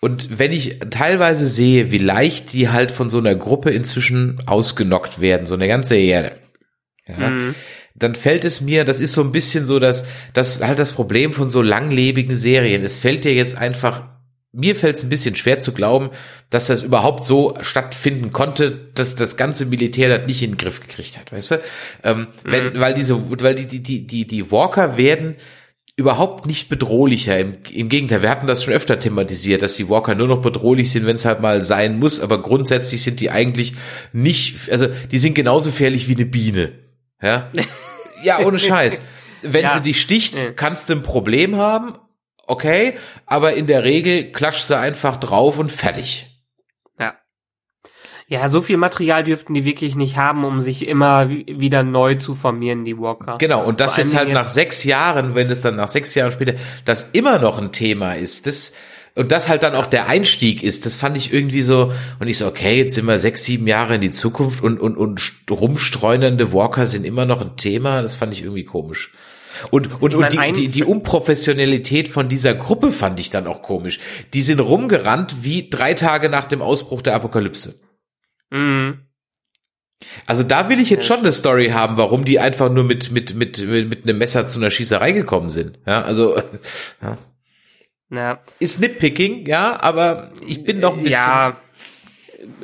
[0.00, 5.20] Und wenn ich teilweise sehe, wie leicht die halt von so einer Gruppe inzwischen ausgenockt
[5.20, 6.38] werden, so eine ganze Erde,
[7.08, 7.54] ja, mhm.
[7.98, 11.32] Dann fällt es mir, das ist so ein bisschen so, dass das halt das Problem
[11.32, 12.84] von so langlebigen Serien.
[12.84, 14.04] Es fällt dir jetzt einfach
[14.56, 16.08] mir fällt es ein bisschen schwer zu glauben,
[16.48, 20.80] dass das überhaupt so stattfinden konnte, dass das ganze Militär das nicht in den Griff
[20.80, 21.56] gekriegt hat, weißt du?
[22.02, 22.80] Ähm, wenn, mhm.
[22.80, 25.36] weil diese, weil die, die, die, die, die Walker werden
[25.94, 27.38] überhaupt nicht bedrohlicher.
[27.38, 30.90] Im, Im Gegenteil, wir hatten das schon öfter thematisiert, dass die Walker nur noch bedrohlich
[30.90, 33.74] sind, wenn es halt mal sein muss, aber grundsätzlich sind die eigentlich
[34.14, 36.72] nicht, also die sind genauso gefährlich wie eine Biene.
[37.20, 37.50] Ja,
[38.22, 39.02] ja ohne Scheiß.
[39.42, 39.74] Wenn ja.
[39.74, 41.94] sie dich sticht, kannst du ein Problem haben,
[42.46, 42.94] okay,
[43.26, 46.42] aber in der Regel klatscht sie einfach drauf und fertig.
[46.98, 47.14] Ja.
[48.26, 52.34] Ja, so viel Material dürften die wirklich nicht haben, um sich immer wieder neu zu
[52.34, 53.38] formieren, die Walker.
[53.38, 56.32] Genau, und das jetzt halt jetzt nach sechs Jahren, wenn es dann nach sechs Jahren
[56.32, 56.54] später,
[56.84, 58.72] das immer noch ein Thema ist, das,
[59.16, 62.38] und das halt dann auch der Einstieg ist, das fand ich irgendwie so, und ich
[62.38, 66.52] so, okay, jetzt sind wir sechs, sieben Jahre in die Zukunft und, und, und rumstreunernde
[66.52, 69.12] Walker sind immer noch ein Thema, das fand ich irgendwie komisch.
[69.70, 74.00] Und, und, und die, die, die Unprofessionalität von dieser Gruppe fand ich dann auch komisch.
[74.34, 77.80] Die sind rumgerannt wie drei Tage nach dem Ausbruch der Apokalypse.
[78.50, 79.00] Mhm.
[80.26, 83.34] Also da will ich jetzt schon eine Story haben, warum die einfach nur mit, mit,
[83.34, 85.78] mit, mit, mit einem Messer zu einer Schießerei gekommen sind.
[85.86, 86.36] Ja, also,
[87.02, 87.16] ja.
[88.10, 88.40] Ja.
[88.58, 91.12] Ist Nitpicking, ja, aber ich bin doch ein bisschen.
[91.12, 91.56] Ja,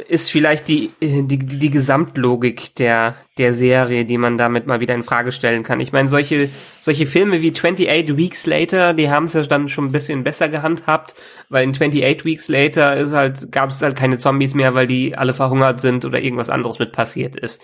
[0.09, 5.03] ist vielleicht die, die, die Gesamtlogik der, der Serie, die man damit mal wieder in
[5.03, 5.81] Frage stellen kann.
[5.81, 9.87] Ich meine, solche, solche Filme wie 28 Weeks Later, die haben es ja dann schon
[9.87, 11.15] ein bisschen besser gehandhabt,
[11.49, 15.17] weil in 28 Weeks Later ist halt, gab es halt keine Zombies mehr, weil die
[15.17, 17.61] alle verhungert sind oder irgendwas anderes mit passiert ist.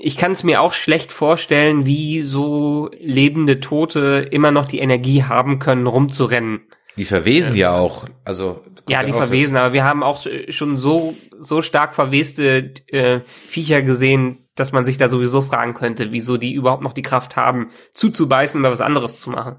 [0.00, 5.24] Ich kann es mir auch schlecht vorstellen, wie so lebende Tote immer noch die Energie
[5.24, 6.62] haben können, rumzurennen.
[6.96, 11.62] Die verwesen ja auch, also ja, die verwesen, aber wir haben auch schon so so
[11.62, 16.82] stark verweste äh, Viecher gesehen, dass man sich da sowieso fragen könnte, wieso die überhaupt
[16.82, 19.58] noch die Kraft haben, zuzubeißen oder was anderes zu machen.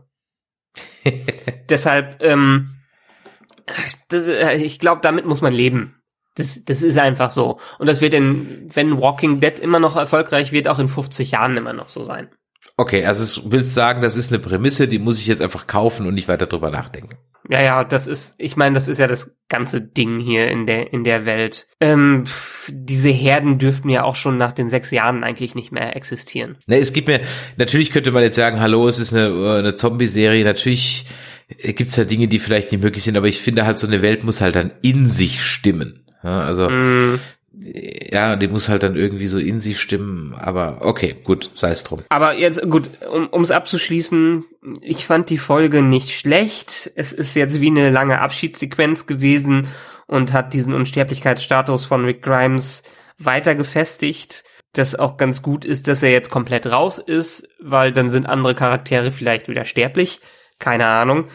[1.69, 2.75] Deshalb, ähm,
[4.09, 6.00] das, äh, ich glaube, damit muss man leben.
[6.35, 7.59] Das, das ist einfach so.
[7.77, 11.57] Und das wird in, wenn Walking Dead immer noch erfolgreich wird, auch in 50 Jahren
[11.57, 12.29] immer noch so sein.
[12.77, 16.07] Okay, also du willst sagen, das ist eine Prämisse, die muss ich jetzt einfach kaufen
[16.07, 17.17] und nicht weiter drüber nachdenken.
[17.49, 20.93] Ja, ja, das ist, ich meine, das ist ja das ganze Ding hier in der
[20.93, 21.67] in der Welt.
[21.79, 22.23] Ähm,
[22.69, 26.57] diese Herden dürften ja auch schon nach den sechs Jahren eigentlich nicht mehr existieren.
[26.67, 27.21] Ne, es gibt mir,
[27.57, 31.07] natürlich könnte man jetzt sagen, hallo, es ist eine, eine Zombie-Serie, natürlich
[31.57, 34.23] gibt's da Dinge, die vielleicht nicht möglich sind, aber ich finde halt, so eine Welt
[34.23, 36.05] muss halt dann in sich stimmen.
[36.23, 37.19] Ja, also mm
[37.53, 41.83] ja, die muss halt dann irgendwie so in sich stimmen, aber okay, gut, sei es
[41.83, 42.01] drum.
[42.09, 42.89] Aber jetzt, gut,
[43.31, 44.45] um es abzuschließen,
[44.81, 46.91] ich fand die Folge nicht schlecht.
[46.95, 49.67] Es ist jetzt wie eine lange Abschiedssequenz gewesen
[50.07, 52.83] und hat diesen Unsterblichkeitsstatus von Rick Grimes
[53.17, 54.43] weiter gefestigt.
[54.73, 58.55] das auch ganz gut ist, dass er jetzt komplett raus ist, weil dann sind andere
[58.55, 60.21] Charaktere vielleicht wieder sterblich.
[60.59, 61.25] Keine Ahnung.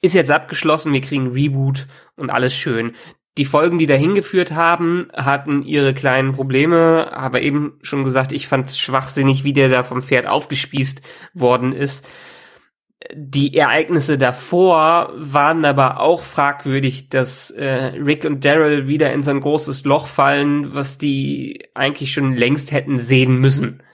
[0.00, 2.94] Ist jetzt abgeschlossen, wir kriegen Reboot und alles schön.
[3.38, 8.48] Die Folgen, die dahin geführt haben, hatten ihre kleinen Probleme, aber eben schon gesagt, ich
[8.48, 11.02] fand es schwachsinnig, wie der da vom Pferd aufgespießt
[11.34, 12.08] worden ist.
[13.14, 19.30] Die Ereignisse davor waren aber auch fragwürdig, dass äh, Rick und Daryl wieder in so
[19.30, 23.84] ein großes Loch fallen, was die eigentlich schon längst hätten sehen müssen.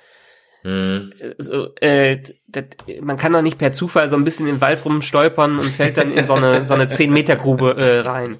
[0.62, 1.12] Mhm.
[1.38, 2.64] Also, äh, das,
[3.02, 6.10] man kann doch nicht per Zufall so ein bisschen im Wald rumstolpern und fällt dann
[6.10, 8.38] in so eine so eine 10 Meter Grube äh, rein.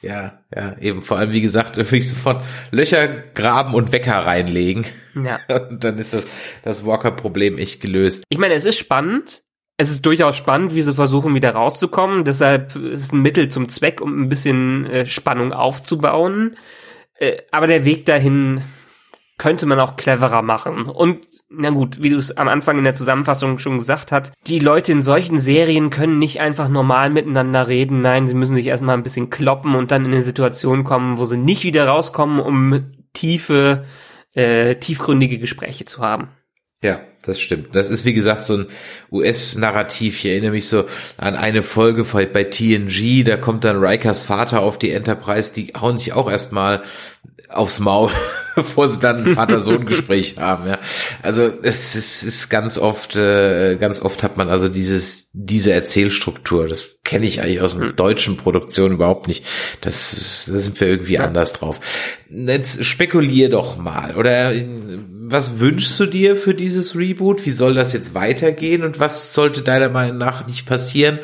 [0.00, 4.86] Ja, ja, eben vor allem wie gesagt, würde ich sofort Löcher graben und Wecker reinlegen.
[5.14, 5.38] Ja.
[5.70, 6.28] Und dann ist das
[6.62, 8.24] das Walker Problem echt gelöst.
[8.28, 9.42] Ich meine, es ist spannend,
[9.76, 12.24] es ist durchaus spannend, wie sie versuchen, wieder rauszukommen.
[12.24, 16.56] Deshalb ist es ein Mittel zum Zweck, um ein bisschen äh, Spannung aufzubauen.
[17.14, 18.60] Äh, aber der Weg dahin
[19.38, 20.86] könnte man auch cleverer machen.
[20.86, 24.58] Und na gut, wie du es am Anfang in der Zusammenfassung schon gesagt hast, die
[24.58, 28.02] Leute in solchen Serien können nicht einfach normal miteinander reden.
[28.02, 31.24] Nein, sie müssen sich erstmal ein bisschen kloppen und dann in eine Situation kommen, wo
[31.24, 33.84] sie nicht wieder rauskommen, um tiefe,
[34.34, 36.28] äh, tiefgründige Gespräche zu haben.
[36.82, 37.74] Ja, das stimmt.
[37.74, 38.66] Das ist wie gesagt so ein
[39.12, 40.18] US-Narrativ.
[40.18, 40.84] Ich erinnere mich so
[41.16, 45.98] an eine Folge bei TNG, da kommt dann Rikers Vater auf die Enterprise, die hauen
[45.98, 46.82] sich auch erstmal
[47.48, 48.10] aufs Maul,
[48.54, 50.68] bevor sie dann ein Vater-Sohn-Gespräch haben.
[50.68, 50.78] Ja.
[51.22, 56.68] Also es ist, ist ganz oft, äh, ganz oft hat man also dieses, diese Erzählstruktur.
[56.68, 57.96] Das kenne ich eigentlich aus einer hm.
[57.96, 59.46] deutschen Produktion überhaupt nicht.
[59.80, 61.24] Das, da sind wir irgendwie ja.
[61.24, 61.80] anders drauf.
[62.28, 64.16] Jetzt spekulier doch mal.
[64.16, 64.52] Oder
[65.30, 67.44] was wünschst du dir für dieses Reboot?
[67.46, 68.84] Wie soll das jetzt weitergehen?
[68.84, 71.18] Und was sollte deiner Meinung nach nicht passieren?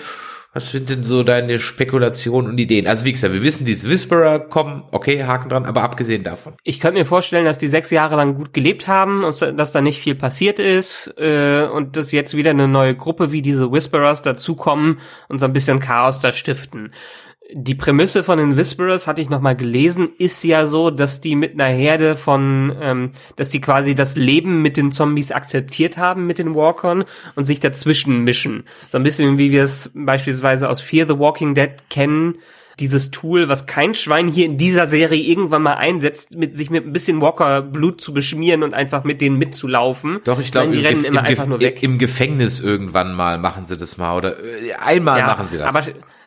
[0.55, 2.87] Was sind denn so deine Spekulationen und Ideen?
[2.87, 6.55] Also wie gesagt, wir wissen, diese Whisperer kommen, okay, Haken dran, aber abgesehen davon.
[6.63, 9.81] Ich könnte mir vorstellen, dass die sechs Jahre lang gut gelebt haben und dass da
[9.81, 14.23] nicht viel passiert ist äh, und dass jetzt wieder eine neue Gruppe wie diese Whisperers
[14.23, 16.93] dazukommen und so ein bisschen Chaos da stiften
[17.53, 21.37] die Prämisse von den Whisperers hatte ich noch mal gelesen, ist ja so, dass die
[21.37, 26.27] mit einer Herde von, ähm, dass die quasi das Leben mit den Zombies akzeptiert haben
[26.27, 28.65] mit den Walkern und sich dazwischen mischen.
[28.91, 32.39] So ein bisschen wie wir es beispielsweise aus Fear the Walking Dead kennen.
[32.81, 36.85] Dieses Tool, was kein Schwein hier in dieser Serie irgendwann mal einsetzt, mit sich mit
[36.85, 40.19] ein bisschen Walker-Blut zu beschmieren und einfach mit denen mitzulaufen.
[40.25, 41.85] Doch, ich glaube, die rennen immer einfach nur weg.
[41.85, 45.73] Im Gefängnis irgendwann mal machen sie das mal oder äh, einmal ja, machen sie das.
[45.73, 45.85] Aber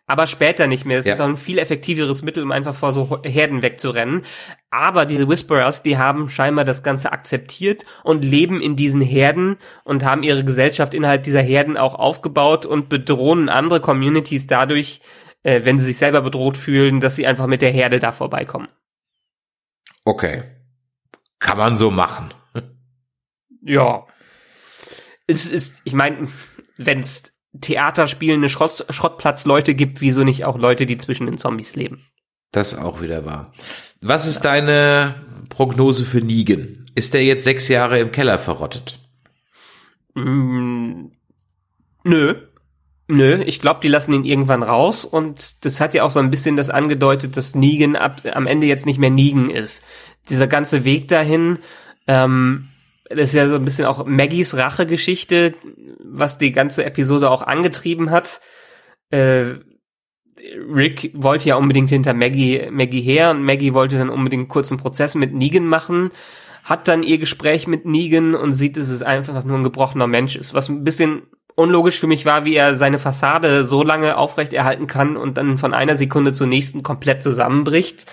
[0.07, 0.99] aber später nicht mehr.
[0.99, 1.13] Es ja.
[1.13, 4.23] ist auch ein viel effektiveres Mittel, um einfach vor so Herden wegzurennen.
[4.71, 10.05] Aber diese Whisperers, die haben scheinbar das Ganze akzeptiert und leben in diesen Herden und
[10.05, 15.01] haben ihre Gesellschaft innerhalb dieser Herden auch aufgebaut und bedrohen andere Communities dadurch,
[15.43, 18.69] äh, wenn sie sich selber bedroht fühlen, dass sie einfach mit der Herde da vorbeikommen.
[20.05, 20.43] Okay.
[21.39, 22.29] Kann man so machen.
[23.61, 24.07] Ja.
[25.25, 26.29] Es ist, ich meine,
[26.77, 32.05] wenn's theaterspielende Schrott, Schrottplatzleute gibt, wieso nicht auch Leute, die zwischen den Zombies leben.
[32.51, 33.51] Das auch wieder wahr.
[34.01, 35.15] Was ist deine
[35.49, 36.85] Prognose für Negan?
[36.95, 38.99] Ist der jetzt sechs Jahre im Keller verrottet?
[40.15, 41.11] Mm,
[42.03, 42.35] nö.
[43.09, 46.29] Nö, ich glaube, die lassen ihn irgendwann raus und das hat ja auch so ein
[46.29, 49.85] bisschen das angedeutet, dass Negan ab, am Ende jetzt nicht mehr Negan ist.
[50.29, 51.59] Dieser ganze Weg dahin,
[52.07, 52.67] ähm,
[53.09, 55.53] das ist ja so ein bisschen auch Maggies Rachegeschichte,
[56.03, 58.41] was die ganze Episode auch angetrieben hat.
[59.09, 59.55] Äh,
[60.73, 64.77] Rick wollte ja unbedingt hinter Maggie, Maggie her und Maggie wollte dann unbedingt einen kurzen
[64.77, 66.11] Prozess mit Negan machen,
[66.63, 70.35] hat dann ihr Gespräch mit Negan und sieht, dass es einfach nur ein gebrochener Mensch
[70.35, 71.23] ist, was ein bisschen
[71.55, 75.73] unlogisch für mich war, wie er seine Fassade so lange aufrechterhalten kann und dann von
[75.73, 78.05] einer Sekunde zur nächsten komplett zusammenbricht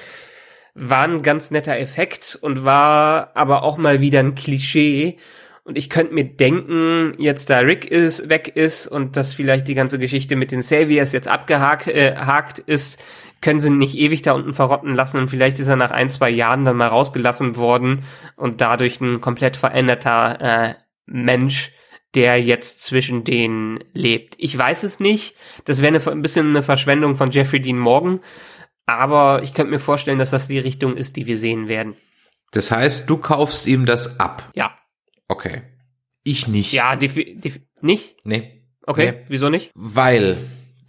[0.74, 5.18] war ein ganz netter Effekt und war aber auch mal wieder ein Klischee.
[5.62, 9.74] Und ich könnte mir denken, jetzt da Rick ist, weg ist und dass vielleicht die
[9.74, 13.02] ganze Geschichte mit den Saviors jetzt abgehakt äh, hakt ist,
[13.40, 16.30] können sie nicht ewig da unten verrotten lassen und vielleicht ist er nach ein, zwei
[16.30, 18.04] Jahren dann mal rausgelassen worden
[18.36, 20.74] und dadurch ein komplett veränderter äh,
[21.06, 21.72] Mensch,
[22.14, 24.34] der jetzt zwischen denen lebt.
[24.38, 25.34] Ich weiß es nicht.
[25.64, 28.20] Das wäre ein bisschen eine Verschwendung von Jeffrey Dean Morgan.
[28.86, 31.96] Aber ich könnte mir vorstellen, dass das die Richtung ist, die wir sehen werden.
[32.52, 34.50] Das heißt, du kaufst ihm das ab?
[34.54, 34.76] Ja.
[35.28, 35.62] Okay.
[36.22, 36.72] Ich nicht.
[36.72, 36.96] Ja,
[37.80, 38.16] nicht?
[38.24, 38.62] Nee.
[38.86, 39.24] Okay, nee.
[39.28, 39.70] wieso nicht?
[39.74, 40.36] Weil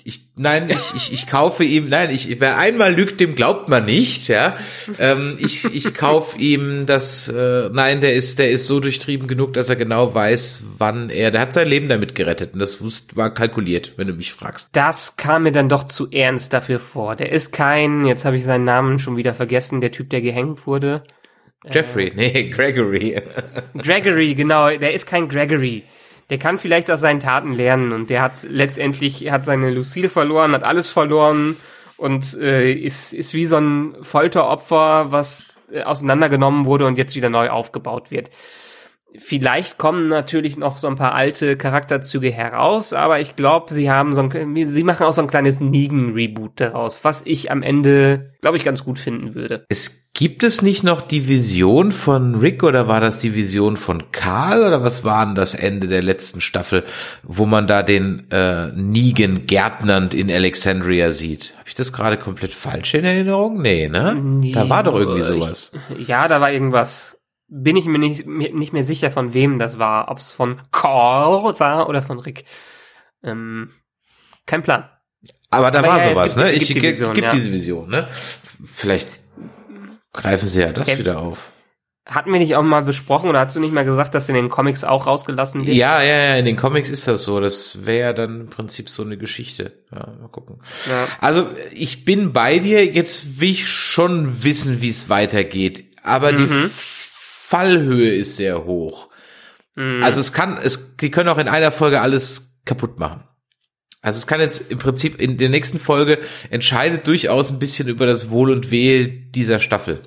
[0.07, 3.85] ich, nein, ich, ich, ich kaufe ihm, nein, ich, wer einmal lügt, dem glaubt man
[3.85, 4.55] nicht, ja.
[4.99, 9.53] Ähm, ich, ich kaufe ihm das, äh, nein, der ist, der ist so durchtrieben genug,
[9.53, 12.77] dass er genau weiß, wann er, der hat sein Leben damit gerettet und das
[13.15, 14.69] war kalkuliert, wenn du mich fragst.
[14.73, 17.15] Das kam mir dann doch zu ernst dafür vor.
[17.15, 20.67] Der ist kein, jetzt habe ich seinen Namen schon wieder vergessen, der Typ, der gehängt
[20.67, 21.03] wurde.
[21.71, 23.19] Jeffrey, nee, Gregory.
[23.75, 25.81] Gregory, genau, der ist kein Gregory.
[26.29, 30.53] Der kann vielleicht aus seinen Taten lernen und der hat letztendlich hat seine Lucille verloren,
[30.53, 31.57] hat alles verloren
[31.97, 37.29] und äh, ist ist wie so ein Folteropfer, was äh, auseinandergenommen wurde und jetzt wieder
[37.29, 38.31] neu aufgebaut wird.
[39.19, 44.13] Vielleicht kommen natürlich noch so ein paar alte Charakterzüge heraus, aber ich glaube, sie haben
[44.13, 48.57] so ein, sie machen auch so ein kleines Negan-Reboot daraus, was ich am Ende, glaube
[48.57, 49.65] ich, ganz gut finden würde.
[49.69, 54.11] Es gibt es nicht noch die Vision von Rick oder war das die Vision von
[54.11, 56.83] Karl oder was war denn das Ende der letzten Staffel,
[57.21, 61.53] wo man da den äh, Negan gärtnernd in Alexandria sieht?
[61.57, 63.61] Habe ich das gerade komplett falsch in Erinnerung?
[63.61, 64.15] Nee, ne?
[64.15, 65.73] Nee, da war doch irgendwie sowas.
[65.99, 67.14] Ich, ja, da war irgendwas
[67.47, 70.09] bin ich mir nicht, nicht mehr sicher, von wem das war.
[70.09, 72.45] Ob es von Carl war oder von Rick.
[73.23, 73.71] Ähm,
[74.45, 74.89] kein Plan.
[75.49, 76.51] Aber da Aber war ja, sowas, gibt, ne?
[76.53, 77.33] Ich gibt, die Vision, gibt ja.
[77.33, 78.07] diese Vision, ne?
[78.63, 79.09] Vielleicht
[80.13, 80.97] greifen sie ja das ja.
[80.97, 81.51] wieder auf.
[82.07, 84.49] Hatten wir nicht auch mal besprochen oder hast du nicht mal gesagt, dass in den
[84.49, 85.75] Comics auch rausgelassen wird?
[85.75, 87.39] Ja, ja, ja, in den Comics ist das so.
[87.39, 89.83] Das wäre ja dann im Prinzip so eine Geschichte.
[89.91, 90.61] Ja, mal gucken.
[90.87, 91.07] Ja.
[91.19, 92.85] Also ich bin bei dir.
[92.85, 95.85] Jetzt will ich schon wissen, wie es weitergeht.
[96.03, 96.37] Aber mhm.
[96.37, 96.69] die
[97.47, 99.09] Fallhöhe ist sehr hoch.
[99.75, 100.03] Mhm.
[100.03, 103.23] Also es kann, es, die können auch in einer Folge alles kaputt machen.
[104.01, 106.17] Also es kann jetzt im Prinzip in der nächsten Folge
[106.49, 109.99] entscheidet durchaus ein bisschen über das Wohl und Wehe dieser Staffel.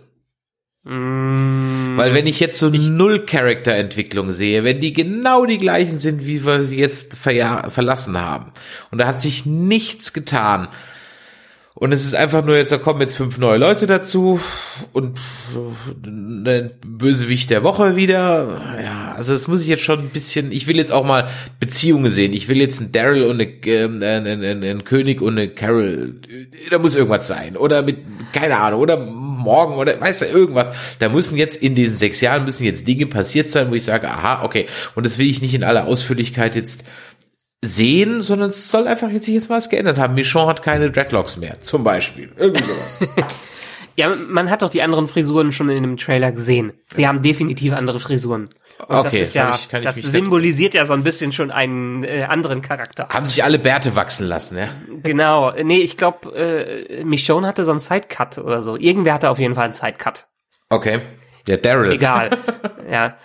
[0.83, 1.97] Mhm.
[1.97, 6.27] Weil wenn ich jetzt so ich null Charakterentwicklung sehe, wenn die genau die gleichen sind,
[6.27, 8.53] wie wir sie jetzt verlassen haben,
[8.91, 10.67] und da hat sich nichts getan,
[11.81, 14.41] und es ist einfach nur jetzt, da kommen jetzt fünf neue Leute dazu
[14.93, 15.17] und
[15.55, 18.61] ein Bösewicht der Woche wieder.
[18.83, 21.29] Ja, also das muss ich jetzt schon ein bisschen, ich will jetzt auch mal
[21.61, 22.33] Beziehungen sehen.
[22.33, 26.17] Ich will jetzt einen Daryl und eine, äh, einen, einen, einen König und eine Carol.
[26.69, 27.57] Da muss irgendwas sein.
[27.57, 27.99] Oder mit,
[28.33, 30.73] keine Ahnung, oder morgen oder weißt du, irgendwas.
[30.99, 34.11] Da müssen jetzt in diesen sechs Jahren müssen jetzt Dinge passiert sein, wo ich sage,
[34.11, 34.67] aha, okay.
[34.97, 36.85] Und das will ich nicht in aller Ausführlichkeit jetzt
[37.63, 40.15] sehen, sondern es soll einfach jetzt sich jetzt was geändert haben.
[40.15, 42.31] Michon hat keine Dreadlocks mehr, zum Beispiel.
[42.37, 43.01] Irgendwie sowas.
[43.97, 46.73] ja, man hat doch die anderen Frisuren schon in dem Trailer gesehen.
[46.93, 48.49] Sie haben definitiv andere Frisuren.
[48.87, 52.27] Und okay, das ist ja, ich, das symbolisiert ja so ein bisschen schon einen äh,
[52.29, 53.09] anderen Charakter.
[53.09, 54.69] Haben sich alle Bärte wachsen lassen, ja?
[55.03, 55.53] Genau.
[55.61, 58.77] Nee, ich glaube, äh, Michonne hatte so einen Sidecut oder so.
[58.77, 60.29] Irgendwer hatte auf jeden Fall einen Sidecut.
[60.71, 61.01] Okay.
[61.49, 61.91] Ja, Daryl.
[61.91, 62.31] Egal.
[62.91, 63.17] ja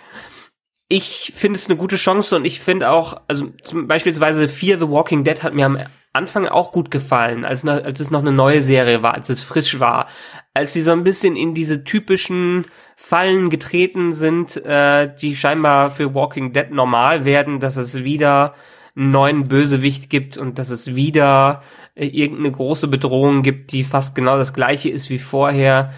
[0.88, 4.88] ich finde es eine gute Chance und ich finde auch, also zum beispielsweise Fear the
[4.88, 5.78] Walking Dead hat mir am
[6.12, 9.80] Anfang auch gut gefallen, als, als es noch eine neue Serie war, als es frisch
[9.80, 10.06] war,
[10.52, 12.66] als sie so ein bisschen in diese typischen
[12.96, 18.54] Fallen getreten sind, äh, die scheinbar für Walking Dead normal werden, dass es wieder
[18.94, 21.62] einen neuen Bösewicht gibt und dass es wieder
[21.96, 25.92] äh, irgendeine große Bedrohung gibt, die fast genau das gleiche ist wie vorher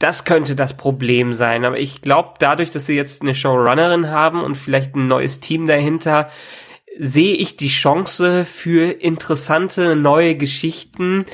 [0.00, 1.64] das könnte das Problem sein.
[1.64, 5.68] Aber ich glaube, dadurch, dass sie jetzt eine Showrunnerin haben und vielleicht ein neues Team
[5.68, 6.30] dahinter,
[6.98, 11.26] sehe ich die Chance für interessante neue Geschichten,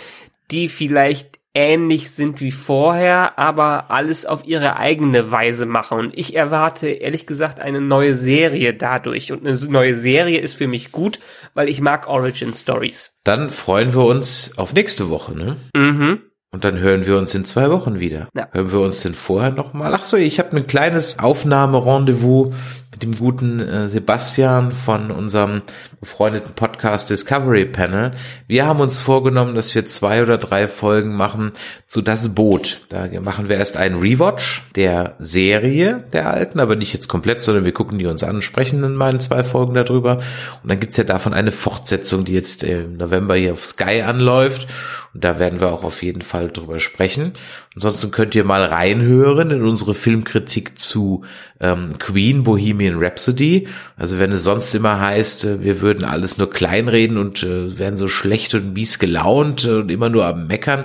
[0.50, 5.98] die vielleicht ähnlich sind wie vorher, aber alles auf ihre eigene Weise machen.
[5.98, 9.32] Und ich erwarte ehrlich gesagt eine neue Serie dadurch.
[9.32, 11.18] Und eine neue Serie ist für mich gut,
[11.54, 13.16] weil ich mag Origin Stories.
[13.24, 15.56] Dann freuen wir uns auf nächste Woche, ne?
[15.74, 16.20] Mhm.
[16.56, 18.28] Und dann hören wir uns in zwei Wochen wieder.
[18.34, 18.48] Ja.
[18.50, 19.92] Hören wir uns denn vorher nochmal?
[19.94, 22.54] Ach so, ich habe ein kleines Aufnahmerendezvous
[22.92, 25.60] mit dem guten äh, Sebastian von unserem
[26.00, 28.12] befreundeten Podcast Discovery Panel.
[28.46, 31.52] Wir haben uns vorgenommen, dass wir zwei oder drei Folgen machen
[31.86, 32.80] zu Das Boot.
[32.88, 37.66] Da machen wir erst einen Rewatch der Serie der alten, aber nicht jetzt komplett, sondern
[37.66, 40.16] wir gucken die uns an, sprechen in meinen zwei Folgen darüber.
[40.62, 44.68] Und dann gibt's ja davon eine Fortsetzung, die jetzt im November hier auf Sky anläuft.
[45.16, 47.32] Und da werden wir auch auf jeden Fall drüber sprechen.
[47.74, 51.24] Ansonsten könnt ihr mal reinhören in unsere Filmkritik zu
[51.58, 53.66] ähm, Queen Bohemian Rhapsody.
[53.96, 57.96] Also wenn es sonst immer heißt, äh, wir würden alles nur kleinreden und äh, werden
[57.96, 60.84] so schlecht und mies gelaunt äh, und immer nur am Meckern,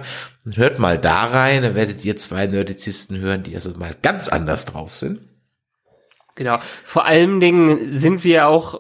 [0.56, 4.64] hört mal da rein, dann werdet ihr zwei Nerdizisten hören, die also mal ganz anders
[4.64, 5.20] drauf sind.
[6.36, 6.60] Genau.
[6.86, 8.80] Vor allen Dingen sind wir auch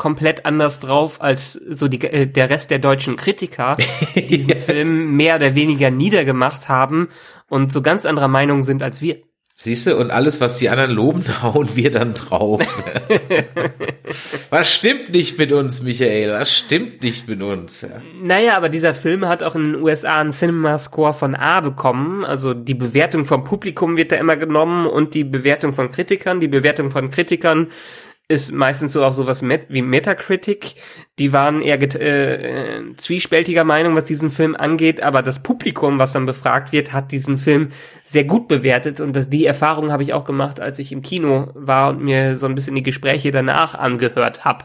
[0.00, 3.76] komplett anders drauf als so die, äh, der Rest der deutschen Kritiker,
[4.14, 7.08] die diesen Film mehr oder weniger niedergemacht haben
[7.50, 9.18] und so ganz anderer Meinung sind als wir.
[9.62, 12.62] Siehst du, und alles, was die anderen loben, hauen wir dann drauf.
[14.50, 16.32] was stimmt nicht mit uns, Michael?
[16.32, 17.82] Was stimmt nicht mit uns?
[17.82, 18.00] Ja.
[18.22, 22.24] Naja, aber dieser Film hat auch in den USA einen Cinema-Score von A bekommen.
[22.24, 26.40] Also die Bewertung vom Publikum wird da immer genommen und die Bewertung von Kritikern.
[26.40, 27.68] Die Bewertung von Kritikern
[28.30, 30.76] ist meistens so auch sowas met wie Metacritic.
[31.18, 36.12] Die waren eher äh, äh, zwiespältiger Meinung, was diesen Film angeht, aber das Publikum, was
[36.12, 37.70] dann befragt wird, hat diesen Film
[38.04, 41.50] sehr gut bewertet und das, die Erfahrung habe ich auch gemacht, als ich im Kino
[41.54, 44.64] war und mir so ein bisschen die Gespräche danach angehört habe.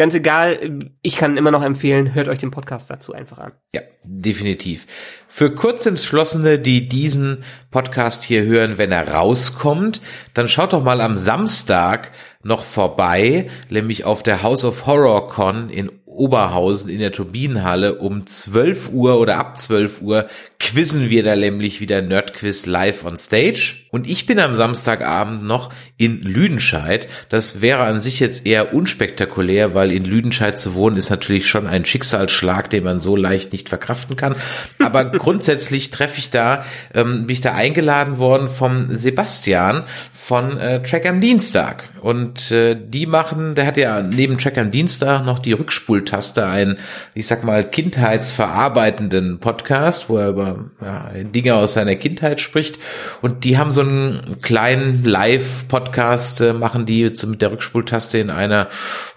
[0.00, 3.52] Ganz egal, ich kann immer noch empfehlen, hört euch den Podcast dazu einfach an.
[3.74, 4.86] Ja, definitiv.
[5.28, 10.00] Für Kurzentschlossene, die diesen Podcast hier hören, wenn er rauskommt,
[10.32, 15.68] dann schaut doch mal am Samstag noch vorbei, nämlich auf der House of Horror Con
[15.68, 20.28] in Oberhausen in der Turbinenhalle um 12 Uhr oder ab 12 Uhr
[20.60, 23.76] quizzen wir da nämlich wieder Nerdquiz live on stage.
[23.90, 27.08] Und ich bin am Samstagabend noch in Lüdenscheid.
[27.28, 31.66] Das wäre an sich jetzt eher unspektakulär, weil in Lüdenscheid zu wohnen ist natürlich schon
[31.66, 34.36] ein Schicksalsschlag, den man so leicht nicht verkraften kann.
[34.78, 39.82] Aber grundsätzlich treffe ich da, ähm, bin ich da eingeladen worden vom Sebastian
[40.12, 41.84] von äh, Track am Dienstag.
[42.00, 46.78] Und äh, die machen, der hat ja neben Track am Dienstag noch die Rückspultaste, einen,
[47.14, 50.49] ich sag mal, kindheitsverarbeitenden Podcast, wo er über
[50.80, 52.78] ja, Dinge aus seiner Kindheit spricht.
[53.22, 58.68] Und die haben so einen kleinen Live-Podcast, äh, machen die mit der Rückspultaste in einer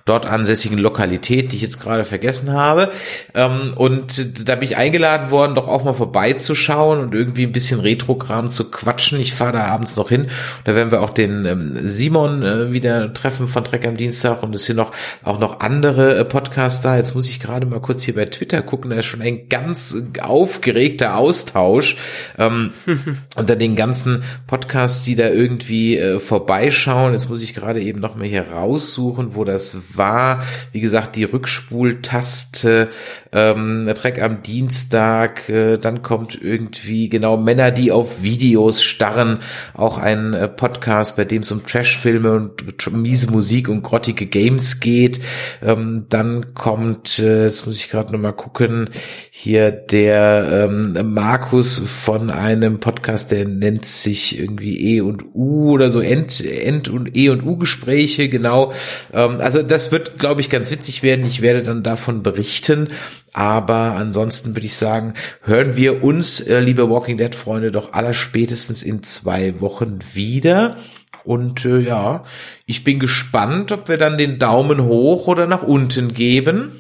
[0.06, 2.92] dort ansässigen Lokalität, die ich jetzt gerade vergessen habe.
[3.34, 7.80] Ähm, und da bin ich eingeladen worden, doch auch mal vorbeizuschauen und irgendwie ein bisschen
[7.80, 9.20] Retrogramm zu quatschen.
[9.22, 10.28] Ich fahre da abends noch hin.
[10.66, 14.54] Da werden wir auch den ähm, Simon äh, wieder treffen von Trek am Dienstag und
[14.54, 14.92] es sind noch
[15.24, 16.98] auch noch andere äh, Podcasts da.
[16.98, 18.92] Jetzt muss ich gerade mal kurz hier bei Twitter gucken.
[18.92, 21.96] Da ist schon ein ganz aufgeregter Austausch
[22.38, 22.72] ähm,
[23.38, 27.14] unter den ganzen Podcasts, die da irgendwie äh, vorbeischauen.
[27.14, 31.24] Jetzt muss ich gerade eben noch mal hier raussuchen, wo das war, wie gesagt, die
[31.24, 32.90] Rückspultaste,
[33.32, 39.40] ähm, Track am Dienstag, äh, dann kommt irgendwie genau Männer, die auf Videos starren,
[39.74, 44.80] auch ein äh, Podcast, bei dem es um Trashfilme und miese Musik und grottige Games
[44.80, 45.22] geht.
[45.62, 48.90] Ähm, dann kommt, äh, jetzt muss ich gerade noch mal gucken,
[49.32, 55.92] hier der ähm, Markus von einem Podcast, der nennt sich irgendwie E und U oder
[55.92, 58.74] so End, End und E und U Gespräche, genau.
[59.14, 61.26] Ähm, also das das wird, glaube ich, ganz witzig werden.
[61.26, 62.88] Ich werde dann davon berichten.
[63.34, 68.14] Aber ansonsten würde ich sagen, hören wir uns, äh, liebe Walking Dead Freunde, doch aller
[68.14, 70.78] spätestens in zwei Wochen wieder.
[71.26, 72.24] Und äh, ja,
[72.66, 76.72] ich bin gespannt, ob wir dann den Daumen hoch oder nach unten geben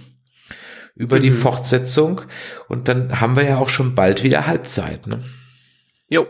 [0.95, 1.21] über mhm.
[1.23, 2.21] die Fortsetzung.
[2.69, 5.07] Und dann haben wir ja auch schon bald wieder Halbzeit.
[5.07, 5.25] Ne?
[6.07, 6.27] Jo,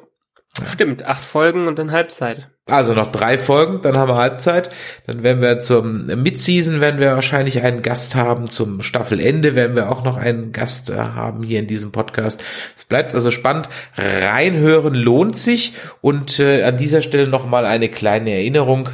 [0.72, 1.06] stimmt.
[1.06, 2.50] Acht Folgen und dann Halbzeit.
[2.70, 4.70] Also noch drei Folgen, dann haben wir Halbzeit.
[5.06, 8.50] Dann werden wir zum Midseason werden wir wahrscheinlich einen Gast haben.
[8.50, 12.42] Zum Staffelende werden wir auch noch einen Gast äh, haben hier in diesem Podcast.
[12.78, 13.68] Es bleibt also spannend.
[13.98, 15.74] Reinhören lohnt sich.
[16.00, 18.90] Und äh, an dieser Stelle noch mal eine kleine Erinnerung.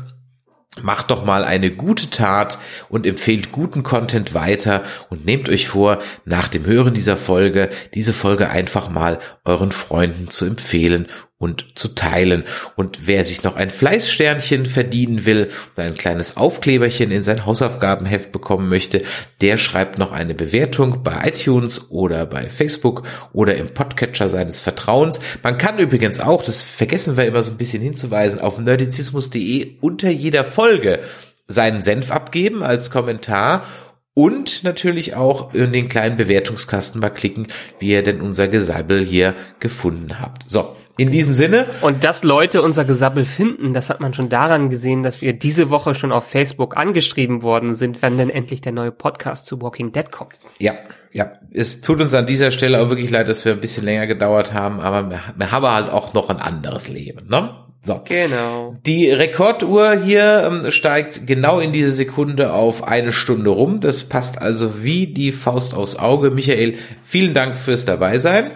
[0.81, 2.57] Macht doch mal eine gute Tat
[2.89, 8.13] und empfehlt guten Content weiter und nehmt euch vor, nach dem Hören dieser Folge, diese
[8.13, 11.07] Folge einfach mal euren Freunden zu empfehlen
[11.39, 12.43] und zu teilen.
[12.75, 18.33] Und wer sich noch ein Fleißsternchen verdienen will und ein kleines Aufkleberchen in sein Hausaufgabenheft
[18.33, 19.01] bekommen möchte,
[19.41, 25.21] der schreibt noch eine Bewertung bei iTunes oder bei Facebook oder im Podcatcher seines Vertrauens.
[25.41, 30.09] Man kann übrigens auch, das vergessen wir immer so ein bisschen hinzuweisen, auf nerdizismus.de unter
[30.09, 30.99] jeder Folge
[31.47, 33.65] seinen Senf abgeben als Kommentar
[34.13, 37.47] und natürlich auch in den kleinen Bewertungskasten mal klicken,
[37.79, 40.43] wie ihr denn unser Gesabbel hier gefunden habt.
[40.49, 41.67] So, in diesem Sinne.
[41.81, 45.69] Und dass Leute unser Gesabbel finden, das hat man schon daran gesehen, dass wir diese
[45.69, 49.93] Woche schon auf Facebook angeschrieben worden sind, wenn denn endlich der neue Podcast zu Walking
[49.93, 50.41] Dead kommt.
[50.59, 50.73] Ja,
[51.13, 51.31] ja.
[51.51, 54.53] Es tut uns an dieser Stelle auch wirklich leid, dass wir ein bisschen länger gedauert
[54.53, 57.65] haben, aber wir, wir haben halt auch noch ein anderes Leben, ne?
[57.81, 58.01] So.
[58.03, 58.75] Genau.
[58.85, 63.79] Die Rekorduhr hier ähm, steigt genau in diese Sekunde auf eine Stunde rum.
[63.79, 66.29] Das passt also wie die Faust aufs Auge.
[66.29, 68.51] Michael, vielen Dank fürs Dabeisein.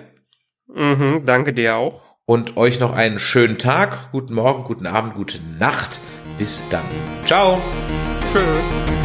[0.67, 5.39] Mhm, danke dir auch und euch noch einen schönen Tag, guten Morgen, guten Abend, gute
[5.59, 5.99] Nacht.
[6.37, 6.83] Bis dann.
[7.25, 7.61] Ciao.
[8.31, 9.02] Tschüss.